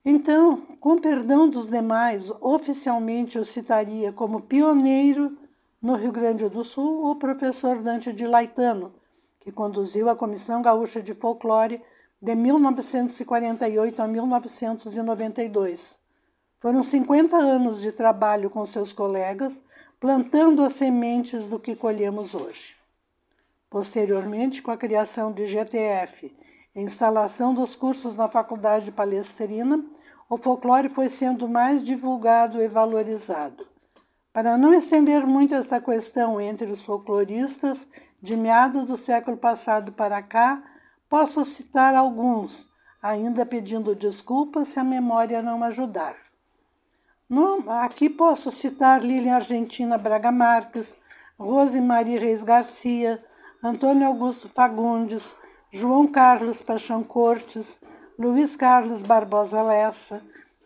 Então, 0.04 0.59
com 0.78 0.97
perdão 0.97 1.50
dos 1.50 1.66
demais, 1.66 2.30
oficialmente 2.40 3.37
eu 3.37 3.45
citaria 3.45 4.12
como 4.12 4.42
pioneiro 4.42 5.37
no 5.83 5.97
Rio 5.97 6.12
Grande 6.12 6.49
do 6.49 6.62
Sul 6.62 7.11
o 7.11 7.16
professor 7.16 7.83
Dante 7.83 8.12
de 8.12 8.25
Laetano, 8.25 8.95
que 9.40 9.50
conduziu 9.50 10.09
a 10.09 10.14
Comissão 10.14 10.62
Gaúcha 10.62 11.02
de 11.02 11.12
Folclore 11.14 11.83
de 12.23 12.37
1948 12.37 14.00
a 14.00 14.06
1992. 14.06 16.00
Foram 16.61 16.85
50 16.85 17.37
anos 17.37 17.80
de 17.80 17.90
trabalho 17.90 18.49
com 18.49 18.64
seus 18.64 18.92
colegas, 18.92 19.64
plantando 19.99 20.62
as 20.62 20.75
sementes 20.75 21.49
do 21.49 21.59
que 21.59 21.75
colhemos 21.75 22.37
hoje. 22.37 22.76
Posteriormente, 23.68 24.62
com 24.62 24.71
a 24.71 24.76
criação 24.76 25.33
do 25.33 25.45
GTF 25.45 26.33
instalação 26.80 27.54
dos 27.54 27.75
cursos 27.75 28.16
na 28.16 28.28
Faculdade 28.28 28.92
Palestrina, 28.92 29.85
o 30.28 30.37
folclore 30.37 30.88
foi 30.88 31.09
sendo 31.09 31.49
mais 31.49 31.83
divulgado 31.83 32.62
e 32.62 32.68
valorizado. 32.68 33.66
Para 34.33 34.59
não 34.59 34.75
estender 34.75 35.26
muito 35.26 35.54
esta 35.54 35.80
questão 35.80 36.40
entre 36.40 36.71
os 36.71 36.83
folcloristas, 36.83 37.88
de 38.21 38.37
meados 38.37 38.85
do 38.85 38.97
século 38.97 39.37
passado 39.37 39.92
para 39.92 40.23
cá, 40.23 40.62
Posso 41.09 41.45
citar 41.45 41.95
alguns, 41.95 42.68
ainda 43.00 43.47
pedindo 43.47 43.95
desculpas 43.95 44.68
se 44.68 44.80
a 44.80 44.85
memória 44.85 45.40
não 45.40 45.62
ajudar. 45.62 46.16
No, 47.28 47.71
aqui 47.71 48.11
posso 48.11 48.50
citar 48.50 49.04
Lilian 49.04 49.37
Argentina 49.37 49.97
Braga 49.97 50.33
Marques, 50.33 50.99
Rose 51.38 51.78
Reis 52.18 52.42
Garcia, 52.42 53.25
Antônio 53.62 54.04
Augusto 54.04 54.49
Fagundes, 54.49 55.37
João 55.73 56.06
Carlos 56.06 56.62
Paixão 56.62 57.02
Cortes, 57.02 57.80
Luiz 58.16 58.56
Carlos 58.56 59.02
Barbosa 59.02 59.62
Lessa, 59.62 60.23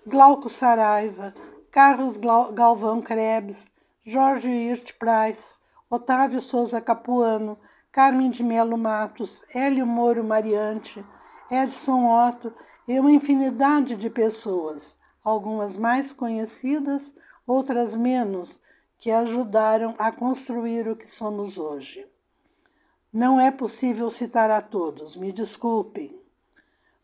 Glauco 0.06 0.50
Saraiva, 0.50 1.34
Carlos 1.70 2.18
Galvão 2.18 3.00
Krebs, 3.00 3.72
Jorge 4.04 4.50
Hirt 4.50 4.98
Price, 4.98 5.60
Otávio 5.88 6.40
Souza 6.40 6.82
Capuano, 6.82 7.58
Carmen 7.90 8.30
de 8.30 8.44
Melo 8.44 8.76
Matos, 8.76 9.42
Hélio 9.54 9.86
Moro 9.86 10.22
Mariante, 10.22 11.04
Edson 11.50 12.04
Otto 12.06 12.52
e 12.86 13.00
uma 13.00 13.10
infinidade 13.10 13.96
de 13.96 14.10
pessoas, 14.10 14.98
algumas 15.24 15.78
mais 15.78 16.12
conhecidas, 16.12 17.14
outras 17.46 17.94
menos, 17.94 18.62
que 18.98 19.10
ajudaram 19.10 19.94
a 19.98 20.12
construir 20.12 20.86
o 20.88 20.94
que 20.94 21.08
somos 21.08 21.58
hoje. 21.58 22.09
Não 23.12 23.40
é 23.40 23.50
possível 23.50 24.08
citar 24.08 24.52
a 24.52 24.60
todos, 24.60 25.16
me 25.16 25.32
desculpem. 25.32 26.22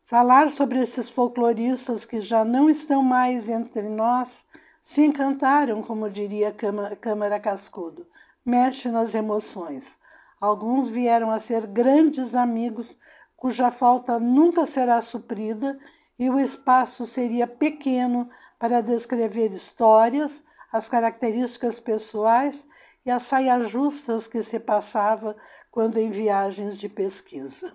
Falar 0.04 0.52
sobre 0.52 0.78
esses 0.78 1.08
folcloristas 1.08 2.04
que 2.04 2.20
já 2.20 2.44
não 2.44 2.70
estão 2.70 3.02
mais 3.02 3.48
entre 3.48 3.82
nós 3.82 4.46
se 4.80 5.04
encantaram, 5.04 5.82
como 5.82 6.08
diria 6.08 6.54
Câmara 7.00 7.40
Cascudo, 7.40 8.06
mexe 8.44 8.88
nas 8.88 9.16
emoções. 9.16 9.98
Alguns 10.40 10.88
vieram 10.88 11.28
a 11.28 11.40
ser 11.40 11.66
grandes 11.66 12.36
amigos, 12.36 13.00
cuja 13.36 13.72
falta 13.72 14.20
nunca 14.20 14.64
será 14.64 15.02
suprida 15.02 15.76
e 16.16 16.30
o 16.30 16.38
espaço 16.38 17.04
seria 17.04 17.48
pequeno 17.48 18.30
para 18.60 18.80
descrever 18.80 19.50
histórias, 19.50 20.44
as 20.72 20.88
características 20.88 21.80
pessoais 21.80 22.68
e 23.04 23.10
as 23.10 23.25
saias 23.25 23.70
justas 23.70 24.28
que 24.28 24.40
se 24.40 24.60
passava 24.60 25.36
quando 25.76 25.99
em 25.99 26.11
viagens 26.11 26.78
de 26.78 26.88
pesquisa. 26.88 27.71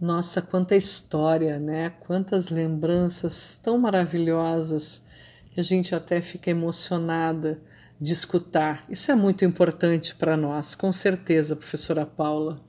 Nossa, 0.00 0.42
quanta 0.42 0.74
história, 0.74 1.60
né? 1.60 1.90
Quantas 2.00 2.48
lembranças 2.48 3.56
tão 3.62 3.78
maravilhosas 3.78 5.00
que 5.52 5.60
a 5.60 5.62
gente 5.62 5.94
até 5.94 6.20
fica 6.20 6.50
emocionada 6.50 7.62
de 8.00 8.12
escutar. 8.12 8.84
Isso 8.88 9.12
é 9.12 9.14
muito 9.14 9.44
importante 9.44 10.12
para 10.12 10.36
nós, 10.36 10.74
com 10.74 10.92
certeza, 10.92 11.54
professora 11.54 12.04
Paula. 12.04 12.60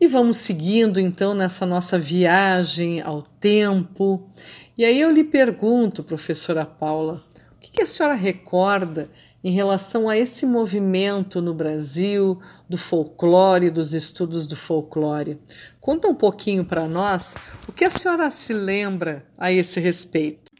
E 0.00 0.08
vamos 0.08 0.38
seguindo 0.38 0.98
então 0.98 1.32
nessa 1.32 1.64
nossa 1.64 1.96
viagem 1.96 3.00
ao 3.00 3.22
tempo. 3.22 4.28
E 4.76 4.84
aí 4.84 5.00
eu 5.00 5.12
lhe 5.12 5.22
pergunto, 5.22 6.02
professora 6.02 6.66
Paula, 6.66 7.24
o 7.54 7.60
que 7.60 7.82
a 7.82 7.86
senhora 7.86 8.16
recorda 8.16 9.08
em 9.48 9.50
relação 9.50 10.10
a 10.10 10.16
esse 10.18 10.44
movimento 10.44 11.40
no 11.40 11.54
Brasil 11.54 12.38
do 12.68 12.76
folclore, 12.76 13.70
dos 13.70 13.94
estudos 13.94 14.46
do 14.46 14.54
folclore? 14.54 15.40
Conta 15.80 16.06
um 16.06 16.14
pouquinho 16.14 16.66
para 16.66 16.86
nós 16.86 17.34
o 17.66 17.72
que 17.72 17.86
a 17.86 17.90
senhora 17.90 18.30
se 18.30 18.52
lembra 18.52 19.26
a 19.38 19.50
esse 19.50 19.80
respeito. 19.80 20.52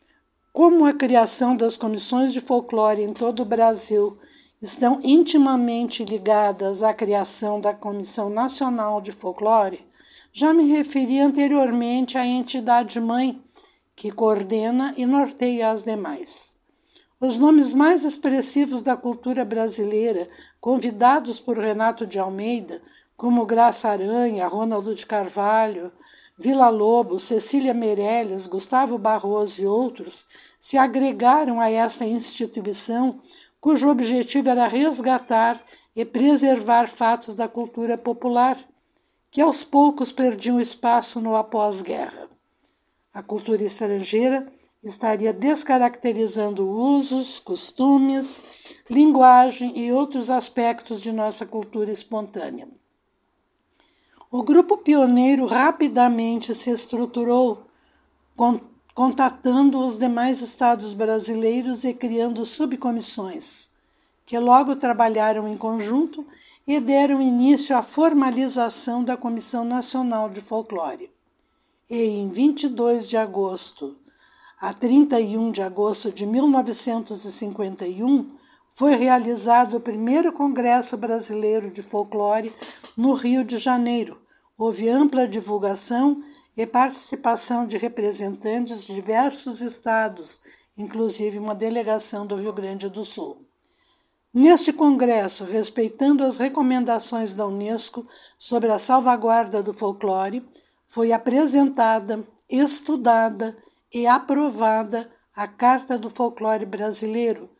Como 0.54 0.87
a 0.87 0.95
criação 0.95 1.54
das 1.54 1.76
comissões 1.76 2.33
de 2.33 2.40
folclore 2.40 3.02
em 3.02 3.12
todo 3.12 3.42
o 3.42 3.45
Brasil 3.45 4.16
estão 4.62 5.00
intimamente 5.04 6.02
ligadas 6.02 6.83
à 6.83 6.95
criação 6.95 7.61
da 7.61 7.75
Comissão 7.75 8.30
Nacional 8.30 9.02
de 9.02 9.12
Folclore, 9.12 9.87
já 10.33 10.54
me 10.54 10.66
referi 10.66 11.21
anteriormente 11.21 12.16
à 12.16 12.25
entidade 12.25 12.99
mãe 12.99 13.38
que 13.95 14.11
coordena 14.11 14.95
e 14.97 15.04
norteia 15.04 15.73
as 15.73 15.85
demais. 15.85 16.58
Os 17.21 17.37
nomes 17.37 17.75
mais 17.75 18.05
expressivos 18.05 18.81
da 18.81 18.97
cultura 18.97 19.45
brasileira, 19.45 20.29
convidados 20.61 21.41
por 21.41 21.59
Renato 21.59 22.07
de 22.07 22.17
Almeida, 22.17 22.81
como 23.17 23.45
Graça 23.45 23.89
Aranha, 23.89 24.47
Ronaldo 24.47 24.95
de 24.95 25.05
Carvalho, 25.05 25.91
Vila 26.39 26.69
Lobos, 26.69 27.25
Cecília 27.25 27.75
Meirelles, 27.75 28.47
Gustavo 28.47 28.97
Barroso 28.97 29.61
e 29.61 29.67
outros 29.67 30.27
se 30.61 30.79
agregaram 30.79 31.61
a 31.61 31.69
essa 31.69 32.05
instituição 32.05 33.21
cujo 33.61 33.89
objetivo 33.89 34.49
era 34.49 34.69
resgatar 34.69 35.61
e 35.97 36.05
preservar 36.05 36.87
fatos 36.87 37.35
da 37.35 37.49
cultura 37.49 37.99
popular 37.99 38.57
que 39.33 39.41
aos 39.41 39.65
poucos 39.65 40.13
perdiam 40.13 40.61
espaço 40.61 41.21
no 41.21 41.35
após-guerra. 41.35 42.29
A 43.13 43.25
cultura 43.25 43.65
estrangeira 43.65 44.47
estaria 44.88 45.33
descaracterizando 45.33 46.68
usos, 46.68 47.38
costumes, 47.38 48.42
linguagem 48.88 49.78
e 49.78 49.92
outros 49.92 50.30
aspectos 50.30 51.00
de 51.00 51.12
nossa 51.12 51.45
cultura 51.45 51.90
espontânea. 51.90 52.68
O 54.30 54.42
grupo 54.42 54.76
pioneiro 54.78 55.47
rapidamente 55.47 56.54
se 56.54 56.71
estruturou, 56.71 57.66
contatando 58.95 59.80
os 59.80 59.97
demais 59.97 60.42
estados 60.42 60.92
brasileiros 60.92 61.85
e 61.85 61.95
criando 61.95 62.45
subcomissões, 62.45 63.71
que 64.26 64.38
logo 64.38 64.76
trabalharam 64.76 65.49
em 65.49 65.57
conjunto 65.57 66.26
e 66.66 66.78
deram 66.80 67.23
início 67.23 67.75
à 67.75 67.83
formalização 67.83 69.02
da 69.02 69.16
Comissão 69.16 69.64
Nacional 69.64 70.28
de 70.28 70.42
Folclore. 70.42 71.11
E 71.88 72.21
em 72.21 72.28
22 72.28 73.07
de 73.07 73.16
agosto 73.16 73.97
a 74.61 74.73
31 74.73 75.53
de 75.53 75.62
agosto 75.62 76.11
de 76.11 76.27
1951, 76.27 78.37
foi 78.75 78.97
realizado 78.97 79.77
o 79.77 79.81
primeiro 79.81 80.33
Congresso 80.33 80.97
Brasileiro 80.97 81.71
de 81.71 81.81
Folclore 81.81 82.53
no 82.97 83.12
Rio 83.12 83.45
de 83.45 83.57
Janeiro. 83.57 84.21
Houve 84.57 84.88
ampla 84.88 85.29
divulgação 85.29 86.25
e 86.57 86.67
participação 86.67 87.69
de 87.69 87.79
representantes 87.79 88.85
de 88.85 88.95
diversos 88.95 89.61
estados, 89.61 90.40
inclusive 90.77 91.38
uma 91.38 91.55
delegação 91.55 92.27
do 92.27 92.35
Rio 92.35 92.53
Grande 92.53 92.88
do 92.88 93.05
Sul. 93.05 93.47
Neste 94.35 94.73
congresso, 94.73 95.44
respeitando 95.44 96.25
as 96.25 96.37
recomendações 96.37 97.33
da 97.33 97.47
Unesco 97.47 98.05
sobre 98.37 98.73
a 98.73 98.81
salvaguarda 98.81 99.62
do 99.62 99.73
folclore, 99.73 100.44
foi 100.87 101.12
apresentada, 101.12 102.27
estudada 102.49 103.57
e 103.92 104.07
aprovada 104.07 105.11
a 105.35 105.46
Carta 105.46 105.98
do 105.98 106.11
Folclore 106.11 106.66
Brasileiro, 106.66 107.51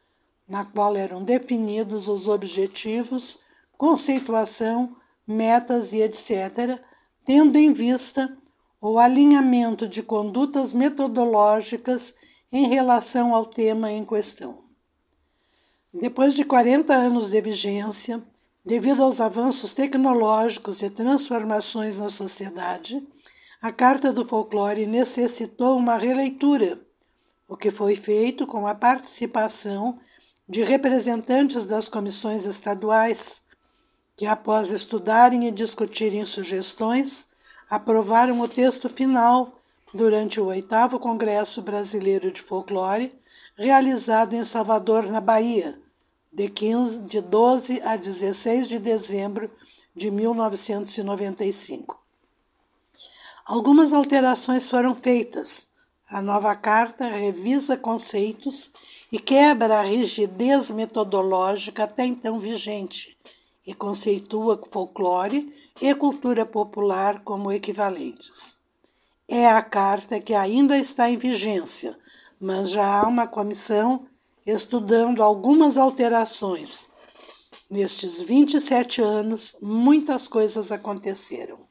na 0.49 0.65
qual 0.65 0.97
eram 0.97 1.23
definidos 1.23 2.09
os 2.09 2.29
objetivos, 2.29 3.39
conceituação, 3.77 4.97
metas 5.27 5.93
e 5.93 6.03
etc., 6.03 6.81
tendo 7.25 7.57
em 7.57 7.73
vista 7.73 8.37
o 8.81 8.99
alinhamento 8.99 9.87
de 9.87 10.03
condutas 10.03 10.73
metodológicas 10.73 12.15
em 12.51 12.67
relação 12.67 13.35
ao 13.35 13.45
tema 13.45 13.91
em 13.93 14.05
questão. 14.05 14.65
Depois 15.93 16.35
de 16.35 16.45
40 16.45 16.95
anos 16.95 17.31
de 17.31 17.41
vigência, 17.41 18.23
devido 18.65 19.03
aos 19.03 19.21
avanços 19.21 19.73
tecnológicos 19.73 20.83
e 20.83 20.91
transformações 20.91 21.99
na 21.99 22.09
sociedade, 22.09 23.07
a 23.61 23.73
Carta 23.73 24.13
do 24.13 24.25
Folclore 24.25 24.87
necessitou 24.87 25.77
uma 25.77 25.97
releitura, 25.97 26.81
o 27.49 27.57
que 27.57 27.73
foi 27.73 27.97
feito 27.97 28.47
com 28.47 28.69
a 28.69 28.75
participação 28.75 29.99
de 30.49 30.63
representantes 30.63 31.67
das 31.67 31.89
comissões 31.89 32.47
estaduais, 32.47 33.43
que, 34.17 34.27
após 34.27 34.71
estudarem 34.71 35.49
e 35.49 35.51
discutirem 35.51 36.25
sugestões, 36.25 37.27
aprovaram 37.69 38.41
o 38.41 38.49
texto 38.49 38.89
final 38.89 39.61
durante 39.93 40.41
o 40.41 40.47
oitavo 40.47 41.01
Congresso 41.01 41.61
Brasileiro 41.61 42.31
de 42.31 42.41
Folclore, 42.41 43.13
realizado 43.57 44.35
em 44.35 44.45
Salvador, 44.45 45.03
na 45.03 45.21
Bahia, 45.21 45.77
de, 46.33 46.49
15, 46.49 47.03
de 47.03 47.21
12 47.21 47.83
a 47.83 47.97
16 47.97 48.69
de 48.69 48.79
dezembro 48.79 49.51
de 49.97 50.13
1995. 50.13 52.08
Algumas 53.49 53.95
alterações 53.95 54.69
foram 54.69 54.95
feitas, 54.95 55.69
a 56.07 56.21
nova 56.21 56.55
carta 56.55 57.09
revisa 57.09 57.79
conceitos 57.79 58.71
e 59.11 59.19
quebra 59.19 59.79
a 59.79 59.83
rigidez 59.83 60.71
metodológica 60.71 61.85
até 61.85 62.05
então 62.05 62.39
vigente 62.39 63.17
e 63.67 63.73
conceitua 63.73 64.61
folclore 64.71 65.51
e 65.81 65.95
cultura 65.95 66.45
popular 66.45 67.21
como 67.21 67.51
equivalentes. 67.51 68.59
É 69.27 69.49
a 69.49 69.63
carta 69.63 70.21
que 70.21 70.35
ainda 70.35 70.77
está 70.77 71.09
em 71.09 71.17
vigência, 71.17 71.99
mas 72.39 72.69
já 72.73 73.01
há 73.01 73.09
uma 73.09 73.27
comissão 73.27 74.07
estudando 74.45 75.23
algumas 75.23 75.79
alterações. 75.79 76.91
Nestes 77.71 78.21
27 78.21 79.01
anos, 79.01 79.57
muitas 79.63 80.29
coisas 80.29 80.71
aconteceram. 80.71 81.68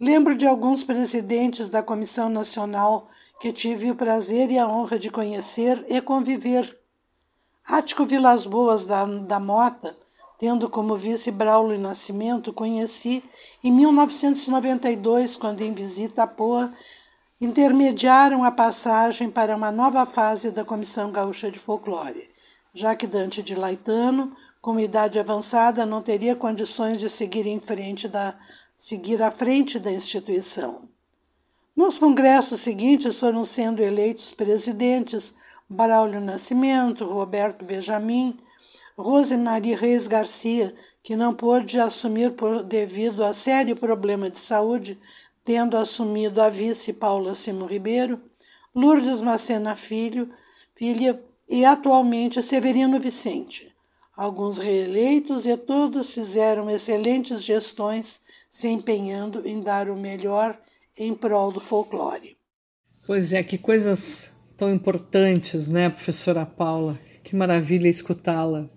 Lembro 0.00 0.34
de 0.34 0.46
alguns 0.46 0.82
presidentes 0.82 1.68
da 1.68 1.82
Comissão 1.82 2.30
Nacional 2.30 3.10
que 3.38 3.52
tive 3.52 3.90
o 3.90 3.94
prazer 3.94 4.50
e 4.50 4.58
a 4.58 4.66
honra 4.66 4.98
de 4.98 5.10
conhecer 5.10 5.84
e 5.90 6.00
conviver. 6.00 6.78
Ático 7.66 8.06
Vilas 8.06 8.46
Boas 8.46 8.86
da, 8.86 9.04
da 9.04 9.38
Mota, 9.38 9.94
tendo 10.38 10.70
como 10.70 10.96
vice 10.96 11.30
Braulio 11.30 11.78
Nascimento, 11.78 12.50
conheci 12.50 13.22
em 13.62 13.70
1992, 13.70 15.36
quando 15.36 15.60
em 15.60 15.74
visita 15.74 16.22
a 16.22 16.26
Poa, 16.26 16.72
intermediaram 17.38 18.42
a 18.42 18.50
passagem 18.50 19.30
para 19.30 19.54
uma 19.54 19.70
nova 19.70 20.06
fase 20.06 20.50
da 20.50 20.64
Comissão 20.64 21.12
Gaúcha 21.12 21.50
de 21.50 21.58
Folclore, 21.58 22.30
já 22.72 22.96
que 22.96 23.06
Dante 23.06 23.42
de 23.42 23.54
Laetano, 23.54 24.34
com 24.62 24.80
idade 24.80 25.18
avançada, 25.18 25.84
não 25.84 26.00
teria 26.00 26.34
condições 26.34 26.98
de 26.98 27.10
seguir 27.10 27.46
em 27.46 27.60
frente 27.60 28.08
da 28.08 28.34
seguir 28.80 29.22
à 29.22 29.30
frente 29.30 29.78
da 29.78 29.92
instituição. 29.92 30.88
Nos 31.76 31.98
congressos 31.98 32.62
seguintes 32.62 33.20
foram 33.20 33.44
sendo 33.44 33.82
eleitos 33.82 34.32
presidentes 34.32 35.34
Braulio 35.68 36.18
Nascimento, 36.18 37.04
Roberto 37.04 37.62
Benjamin, 37.62 38.38
Rosemarie 38.96 39.74
Reis 39.74 40.06
Garcia, 40.06 40.74
que 41.02 41.14
não 41.14 41.34
pôde 41.34 41.78
assumir 41.78 42.32
por, 42.32 42.62
devido 42.62 43.22
a 43.22 43.34
sério 43.34 43.76
problema 43.76 44.30
de 44.30 44.38
saúde, 44.38 44.98
tendo 45.44 45.76
assumido 45.76 46.40
a 46.40 46.48
vice 46.48 46.94
Paula 46.94 47.36
Simão 47.36 47.68
Ribeiro, 47.68 48.18
Lourdes 48.74 49.20
Macena 49.20 49.76
Filho, 49.76 50.32
filha 50.74 51.22
e 51.46 51.66
atualmente 51.66 52.42
Severino 52.42 52.98
Vicente. 52.98 53.69
Alguns 54.16 54.58
reeleitos 54.58 55.46
e 55.46 55.56
todos 55.56 56.10
fizeram 56.10 56.68
excelentes 56.70 57.42
gestões 57.42 58.20
se 58.50 58.68
empenhando 58.68 59.46
em 59.46 59.60
dar 59.60 59.88
o 59.88 59.96
melhor 59.96 60.58
em 60.96 61.14
prol 61.14 61.52
do 61.52 61.60
folclore. 61.60 62.36
Pois 63.06 63.32
é, 63.32 63.42
que 63.42 63.56
coisas 63.56 64.30
tão 64.56 64.72
importantes, 64.72 65.68
né, 65.70 65.88
professora 65.88 66.44
Paula? 66.44 66.98
Que 67.24 67.34
maravilha 67.34 67.88
escutá-la. 67.88 68.68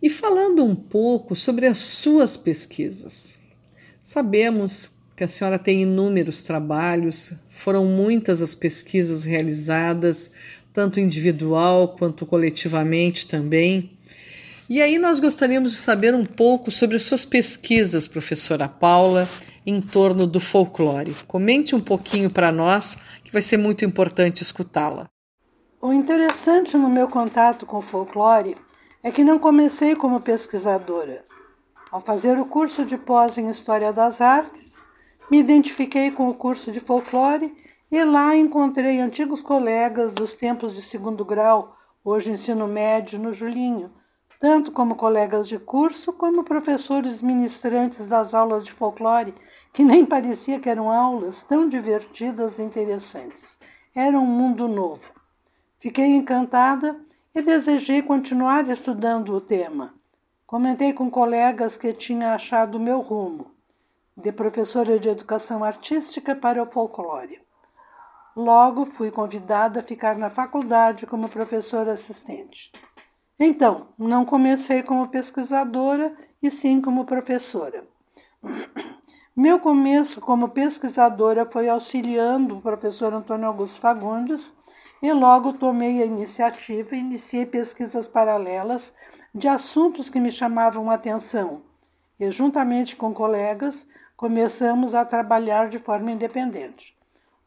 E 0.00 0.08
falando 0.08 0.64
um 0.64 0.74
pouco 0.74 1.34
sobre 1.34 1.66
as 1.66 1.78
suas 1.78 2.36
pesquisas. 2.36 3.40
Sabemos 4.02 4.90
que 5.16 5.24
a 5.24 5.28
senhora 5.28 5.58
tem 5.58 5.82
inúmeros 5.82 6.44
trabalhos, 6.44 7.32
foram 7.50 7.84
muitas 7.84 8.40
as 8.40 8.54
pesquisas 8.54 9.24
realizadas, 9.24 10.30
tanto 10.72 11.00
individual 11.00 11.96
quanto 11.96 12.24
coletivamente 12.24 13.26
também. 13.26 13.97
E 14.70 14.82
aí 14.82 14.98
nós 14.98 15.18
gostaríamos 15.18 15.72
de 15.72 15.78
saber 15.78 16.14
um 16.14 16.26
pouco 16.26 16.70
sobre 16.70 16.98
suas 16.98 17.24
pesquisas, 17.24 18.06
professora 18.06 18.68
Paula, 18.68 19.26
em 19.64 19.80
torno 19.80 20.26
do 20.26 20.38
folclore. 20.40 21.16
Comente 21.26 21.74
um 21.74 21.80
pouquinho 21.80 22.28
para 22.28 22.52
nós, 22.52 22.94
que 23.24 23.32
vai 23.32 23.40
ser 23.40 23.56
muito 23.56 23.82
importante 23.82 24.42
escutá-la. 24.42 25.08
O 25.80 25.90
interessante 25.90 26.76
no 26.76 26.90
meu 26.90 27.08
contato 27.08 27.64
com 27.64 27.78
o 27.78 27.82
folclore 27.82 28.58
é 29.02 29.10
que 29.10 29.24
não 29.24 29.38
comecei 29.38 29.96
como 29.96 30.20
pesquisadora. 30.20 31.24
Ao 31.90 32.02
fazer 32.02 32.38
o 32.38 32.44
curso 32.44 32.84
de 32.84 32.98
pós 32.98 33.38
em 33.38 33.48
História 33.48 33.90
das 33.90 34.20
Artes, 34.20 34.86
me 35.30 35.38
identifiquei 35.38 36.10
com 36.10 36.28
o 36.28 36.34
curso 36.34 36.70
de 36.70 36.80
folclore 36.80 37.54
e 37.90 38.04
lá 38.04 38.36
encontrei 38.36 39.00
antigos 39.00 39.40
colegas 39.40 40.12
dos 40.12 40.34
tempos 40.34 40.74
de 40.74 40.82
segundo 40.82 41.24
grau, 41.24 41.74
hoje 42.04 42.30
ensino 42.30 42.68
médio, 42.68 43.18
no 43.18 43.32
Julinho, 43.32 43.90
tanto 44.38 44.70
como 44.70 44.94
colegas 44.94 45.48
de 45.48 45.58
curso 45.58 46.12
como 46.12 46.44
professores 46.44 47.20
ministrantes 47.20 48.06
das 48.06 48.34
aulas 48.34 48.64
de 48.64 48.72
folclore, 48.72 49.34
que 49.72 49.82
nem 49.82 50.04
parecia 50.04 50.60
que 50.60 50.68
eram 50.68 50.90
aulas 50.90 51.42
tão 51.42 51.68
divertidas 51.68 52.58
e 52.58 52.62
interessantes. 52.62 53.60
Era 53.94 54.18
um 54.18 54.26
mundo 54.26 54.68
novo. 54.68 55.12
Fiquei 55.80 56.14
encantada 56.14 56.98
e 57.34 57.42
desejei 57.42 58.02
continuar 58.02 58.68
estudando 58.68 59.34
o 59.34 59.40
tema. 59.40 59.94
Comentei 60.46 60.92
com 60.92 61.10
colegas 61.10 61.76
que 61.76 61.92
tinha 61.92 62.34
achado 62.34 62.76
o 62.76 62.80
meu 62.80 63.00
rumo 63.00 63.50
de 64.16 64.32
professora 64.32 64.98
de 64.98 65.08
educação 65.08 65.62
artística 65.62 66.34
para 66.34 66.60
o 66.60 66.66
folclore. 66.66 67.40
Logo 68.34 68.86
fui 68.86 69.12
convidada 69.12 69.78
a 69.78 69.82
ficar 69.82 70.16
na 70.18 70.28
faculdade 70.28 71.06
como 71.06 71.28
professora 71.28 71.92
assistente. 71.92 72.72
Então, 73.38 73.88
não 73.96 74.24
comecei 74.24 74.82
como 74.82 75.08
pesquisadora 75.08 76.12
e 76.42 76.50
sim 76.50 76.80
como 76.80 77.04
professora. 77.04 77.84
Meu 79.36 79.60
começo 79.60 80.20
como 80.20 80.48
pesquisadora 80.48 81.46
foi 81.46 81.68
auxiliando 81.68 82.56
o 82.56 82.60
professor 82.60 83.14
Antônio 83.14 83.46
Augusto 83.46 83.80
Fagundes 83.80 84.56
e 85.00 85.12
logo 85.12 85.52
tomei 85.52 86.02
a 86.02 86.06
iniciativa 86.06 86.96
e 86.96 86.98
iniciei 86.98 87.46
pesquisas 87.46 88.08
paralelas 88.08 88.94
de 89.32 89.46
assuntos 89.46 90.10
que 90.10 90.18
me 90.18 90.32
chamavam 90.32 90.90
a 90.90 90.94
atenção. 90.94 91.62
E, 92.18 92.28
juntamente 92.32 92.96
com 92.96 93.14
colegas, 93.14 93.88
começamos 94.16 94.96
a 94.96 95.04
trabalhar 95.04 95.68
de 95.68 95.78
forma 95.78 96.10
independente. 96.10 96.96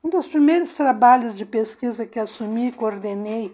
Um 0.02 0.10
dos 0.10 0.28
primeiros 0.28 0.74
trabalhos 0.74 1.36
de 1.36 1.46
pesquisa 1.46 2.06
que 2.06 2.18
assumi 2.18 2.70
e 2.70 2.72
coordenei 2.72 3.54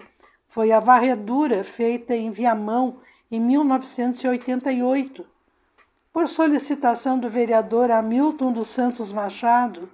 foi 0.58 0.72
a 0.72 0.80
varredura 0.80 1.64
feita 1.64 2.16
em 2.16 2.32
Viamão 2.32 2.98
em 3.30 3.40
1988, 3.40 5.24
por 6.12 6.28
solicitação 6.28 7.20
do 7.20 7.30
vereador 7.30 7.92
Hamilton 7.92 8.54
dos 8.54 8.68
Santos 8.70 9.14
Machado, 9.14 9.88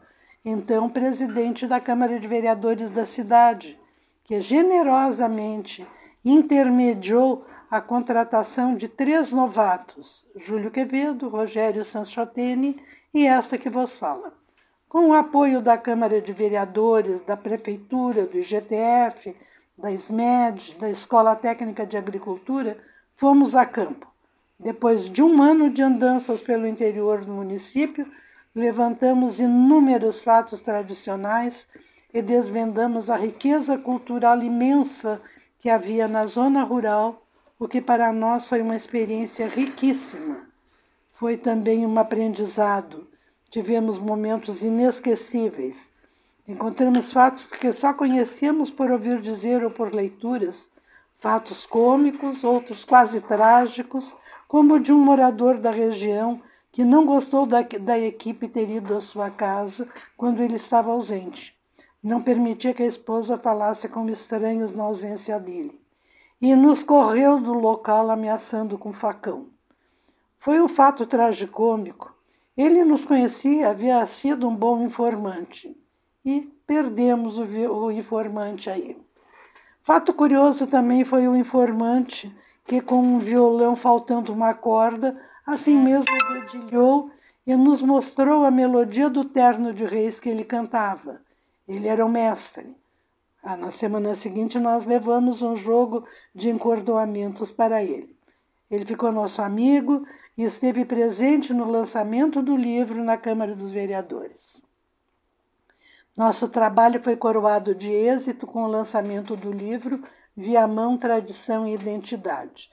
então 0.46 0.88
presidente 0.88 1.68
da 1.68 1.82
Câmara 1.82 2.18
de 2.18 2.26
Vereadores 2.30 2.90
da 2.92 3.06
cidade, 3.06 3.78
que 4.24 4.40
generosamente 4.40 5.86
intermediou 6.24 7.46
a 7.70 7.82
contratação 7.82 8.74
de 8.74 8.88
três 8.88 9.34
novatos, 9.34 10.26
Júlio 10.38 10.72
Quevedo, 10.72 11.28
Rogério 11.28 11.84
Sanchotene 11.84 12.82
e 13.14 13.28
esta 13.28 13.58
que 13.58 13.70
vos 13.70 13.98
fala. 13.98 14.32
Com 14.88 15.10
o 15.10 15.14
apoio 15.14 15.62
da 15.62 15.78
Câmara 15.78 16.22
de 16.22 16.32
Vereadores, 16.32 17.20
da 17.24 17.36
Prefeitura, 17.36 18.26
do 18.26 18.38
IGTF, 18.38 19.36
da 19.84 19.92
SMED, 19.92 20.78
da 20.80 20.90
Escola 20.90 21.36
Técnica 21.36 21.86
de 21.86 21.98
Agricultura, 21.98 22.78
fomos 23.16 23.56
a 23.56 23.66
campo. 23.66 24.12
Depois 24.60 25.08
de 25.08 25.22
um 25.22 25.44
ano 25.44 25.70
de 25.70 25.84
andanças 25.84 26.42
pelo 26.42 26.66
interior 26.66 27.24
do 27.24 27.32
município, 27.32 28.12
levantamos 28.56 29.40
inúmeros 29.40 30.22
fatos 30.22 30.64
tradicionais 30.64 31.70
e 32.12 32.22
desvendamos 32.22 33.10
a 33.10 33.18
riqueza 33.18 33.78
cultural 33.78 34.42
imensa 34.42 35.22
que 35.60 35.70
havia 35.70 36.08
na 36.08 36.26
zona 36.26 36.64
rural, 36.64 37.28
o 37.60 37.68
que 37.68 37.82
para 37.82 38.12
nós 38.12 38.50
foi 38.50 38.62
uma 38.62 38.76
experiência 38.76 39.48
riquíssima 39.48 40.52
foi 41.24 41.38
também 41.38 41.88
um 41.88 41.98
aprendizado. 41.98 43.08
Tivemos 43.50 43.98
momentos 43.98 44.62
inesquecíveis. 44.62 45.93
Encontramos 46.46 47.14
fatos 47.14 47.46
que 47.46 47.72
só 47.72 47.94
conhecíamos 47.94 48.70
por 48.70 48.92
ouvir 48.92 49.22
dizer 49.22 49.64
ou 49.64 49.72
por 49.72 49.94
leituras, 49.94 50.70
fatos 51.18 51.66
cômicos, 51.66 52.44
outros 52.44 52.84
quase 52.84 53.22
trágicos, 53.22 54.14
como 54.46 54.74
o 54.74 54.80
de 54.80 54.92
um 54.92 55.00
morador 55.00 55.58
da 55.58 55.72
região 55.72 56.42
que 56.70 56.84
não 56.84 57.06
gostou 57.06 57.46
da, 57.46 57.62
da 57.62 57.98
equipe 57.98 58.50
ter 58.50 58.70
ido 58.70 58.94
à 58.94 59.00
sua 59.00 59.30
casa 59.30 59.88
quando 60.18 60.44
ele 60.44 60.56
estava 60.58 60.92
ausente. 60.92 61.58
Não 62.04 62.22
permitia 62.22 62.74
que 62.74 62.84
a 62.84 62.88
esposa 62.88 63.38
falasse 63.38 63.88
com 63.88 64.10
estranhos 64.10 64.76
na 64.76 64.84
ausência 64.84 65.40
dele. 65.40 65.80
E 66.42 66.54
nos 66.56 66.84
correu 66.84 67.40
do 67.40 67.54
local 67.54 68.12
ameaçando 68.12 68.78
com 68.78 68.92
facão. 68.92 69.48
Foi 70.38 70.60
um 70.60 70.68
fato 70.68 71.08
tragicômico. 71.08 72.14
Ele 72.58 72.84
nos 72.84 73.06
conhecia, 73.06 73.70
havia 73.70 74.06
sido 74.08 74.46
um 74.46 74.54
bom 74.54 74.82
informante. 74.82 75.82
E 76.26 76.42
perdemos 76.66 77.38
o, 77.38 77.44
o 77.44 77.92
informante 77.92 78.70
aí. 78.70 78.98
Fato 79.82 80.14
curioso 80.14 80.66
também 80.68 81.04
foi 81.04 81.28
o 81.28 81.36
informante 81.36 82.34
que, 82.66 82.82
com 82.82 83.02
um 83.02 83.20
violão 83.20 83.76
faltando 83.76 84.32
uma 84.32 84.54
corda, 84.54 85.20
assim 85.46 85.76
mesmo 85.76 86.06
dedilhou 86.34 87.12
e 87.46 87.56
nos 87.56 87.82
mostrou 87.82 88.46
a 88.46 88.52
melodia 88.52 89.10
do 89.10 89.26
terno 89.26 89.74
de 89.74 89.86
reis 89.86 90.20
que 90.20 90.30
ele 90.30 90.46
cantava. 90.46 91.22
Ele 91.68 91.88
era 91.88 92.06
o 92.06 92.10
mestre. 92.10 92.76
Ah, 93.44 93.58
na 93.58 93.72
semana 93.72 94.16
seguinte, 94.16 94.58
nós 94.58 94.86
levamos 94.86 95.42
um 95.42 95.56
jogo 95.56 96.06
de 96.34 96.50
encordoamentos 96.50 97.52
para 97.52 97.84
ele. 97.84 98.16
Ele 98.72 98.86
ficou 98.86 99.12
nosso 99.12 99.42
amigo, 99.42 100.08
e 100.38 100.44
esteve 100.44 100.84
presente 100.86 101.54
no 101.54 101.70
lançamento 101.70 102.42
do 102.42 102.56
livro 102.56 103.04
na 103.04 103.18
Câmara 103.18 103.56
dos 103.56 103.72
Vereadores. 103.72 104.66
Nosso 106.16 106.48
trabalho 106.48 107.02
foi 107.02 107.16
coroado 107.16 107.74
de 107.74 107.90
êxito 107.90 108.46
com 108.46 108.64
o 108.64 108.68
lançamento 108.68 109.36
do 109.36 109.52
livro 109.52 110.04
Viamão, 110.38 110.96
Tradição 110.96 111.66
e 111.66 111.74
Identidade, 111.74 112.70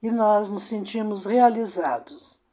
e 0.00 0.08
nós 0.08 0.48
nos 0.48 0.62
sentimos 0.62 1.26
realizados. 1.26 2.44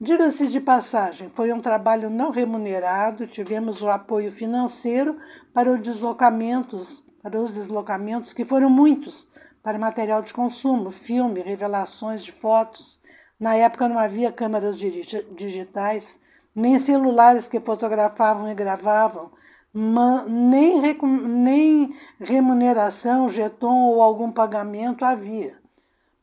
Diga-se 0.00 0.48
de 0.48 0.60
passagem, 0.60 1.30
foi 1.30 1.52
um 1.52 1.60
trabalho 1.60 2.10
não 2.10 2.32
remunerado, 2.32 3.28
tivemos 3.28 3.80
o 3.80 3.88
apoio 3.88 4.32
financeiro 4.32 5.16
para 5.54 5.70
os 5.70 5.80
deslocamentos, 5.80 7.06
para 7.22 7.40
os 7.40 7.52
deslocamentos 7.52 8.32
que 8.32 8.44
foram 8.44 8.68
muitos, 8.68 9.28
para 9.62 9.78
material 9.78 10.20
de 10.20 10.34
consumo, 10.34 10.90
filme, 10.90 11.42
revelações 11.42 12.24
de 12.24 12.32
fotos, 12.32 13.00
na 13.38 13.54
época 13.54 13.88
não 13.88 14.00
havia 14.00 14.32
câmeras 14.32 14.76
digitais, 14.76 16.20
nem 16.52 16.76
celulares 16.80 17.46
que 17.46 17.60
fotografavam 17.60 18.50
e 18.50 18.54
gravavam, 18.54 19.30
nem, 19.72 20.80
nem 21.00 21.96
remuneração, 22.18 23.28
jeton 23.28 23.84
ou 23.84 24.02
algum 24.02 24.32
pagamento 24.32 25.04
havia. 25.04 25.56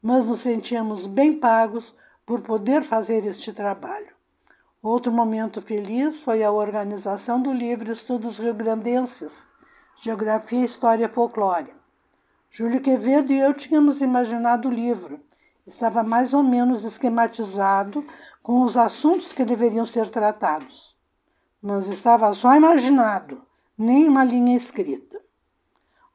Mas 0.01 0.25
nos 0.25 0.41
sentíamos 0.41 1.07
bem 1.07 1.39
pagos 1.39 1.95
por 2.25 2.41
poder 2.41 2.83
fazer 2.83 3.25
este 3.25 3.53
trabalho. 3.53 4.15
Outro 4.83 5.11
momento 5.11 5.61
feliz 5.61 6.19
foi 6.19 6.43
a 6.43 6.51
organização 6.51 7.41
do 7.41 7.53
livro 7.53 7.91
Estudos 7.91 8.39
Rio-Grandenses, 8.39 9.49
Geografia, 10.01 10.65
História 10.65 11.05
e 11.05 11.09
Folclore. 11.09 11.73
Júlio 12.51 12.81
Quevedo 12.81 13.31
e 13.31 13.39
eu 13.39 13.53
tínhamos 13.53 14.01
imaginado 14.01 14.67
o 14.67 14.71
livro, 14.71 15.19
estava 15.65 16.03
mais 16.03 16.33
ou 16.33 16.43
menos 16.43 16.83
esquematizado 16.83 18.05
com 18.41 18.63
os 18.63 18.77
assuntos 18.77 19.31
que 19.31 19.45
deveriam 19.45 19.85
ser 19.85 20.09
tratados, 20.09 20.96
mas 21.61 21.89
estava 21.89 22.31
só 22.33 22.55
imaginado, 22.55 23.41
nem 23.77 24.07
uma 24.07 24.23
linha 24.23 24.55
escrita. 24.55 25.19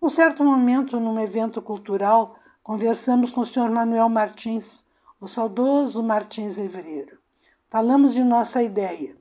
Um 0.00 0.08
certo 0.08 0.42
momento, 0.42 0.98
num 0.98 1.20
evento 1.20 1.62
cultural, 1.62 2.36
conversamos 2.62 3.30
com 3.30 3.42
o 3.42 3.46
Sr. 3.46 3.70
Manuel 3.70 4.08
Martins, 4.08 4.86
o 5.20 5.28
saudoso 5.28 6.02
Martins 6.02 6.58
Evreiro. 6.58 7.18
Falamos 7.70 8.12
de 8.12 8.24
nossa 8.24 8.62
ideia. 8.62 9.16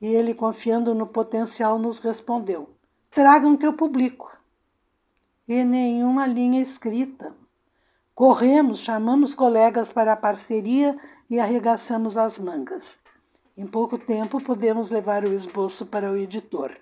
E 0.00 0.06
ele, 0.06 0.32
confiando 0.32 0.94
no 0.94 1.06
potencial, 1.06 1.78
nos 1.78 1.98
respondeu: 1.98 2.70
Tragam 3.10 3.56
que 3.56 3.66
eu 3.66 3.72
publico. 3.72 4.30
E 5.46 5.64
nenhuma 5.64 6.26
linha 6.26 6.62
escrita. 6.62 7.34
Corremos, 8.14 8.80
chamamos 8.80 9.34
colegas 9.34 9.92
para 9.92 10.12
a 10.12 10.16
parceria 10.16 10.98
e 11.28 11.38
arregaçamos 11.38 12.16
as 12.16 12.38
mangas. 12.38 13.00
Em 13.58 13.66
pouco 13.66 13.98
tempo 13.98 14.40
pudemos 14.40 14.88
levar 14.88 15.24
o 15.24 15.34
esboço 15.34 15.84
para 15.84 16.12
o 16.12 16.16
editor. 16.16 16.76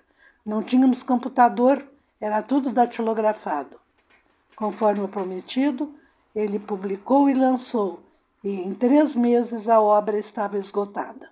Não 0.45 0.61
tínhamos 0.61 1.01
computador, 1.01 1.83
era 2.21 2.43
tudo 2.43 2.71
datilografado. 2.71 3.79
Conforme 4.55 5.07
prometido, 5.07 5.91
ele 6.35 6.59
publicou 6.59 7.27
e 7.27 7.33
lançou, 7.33 7.99
e 8.43 8.61
em 8.61 8.75
três 8.75 9.15
meses 9.15 9.67
a 9.67 9.81
obra 9.81 10.19
estava 10.19 10.55
esgotada. 10.55 11.31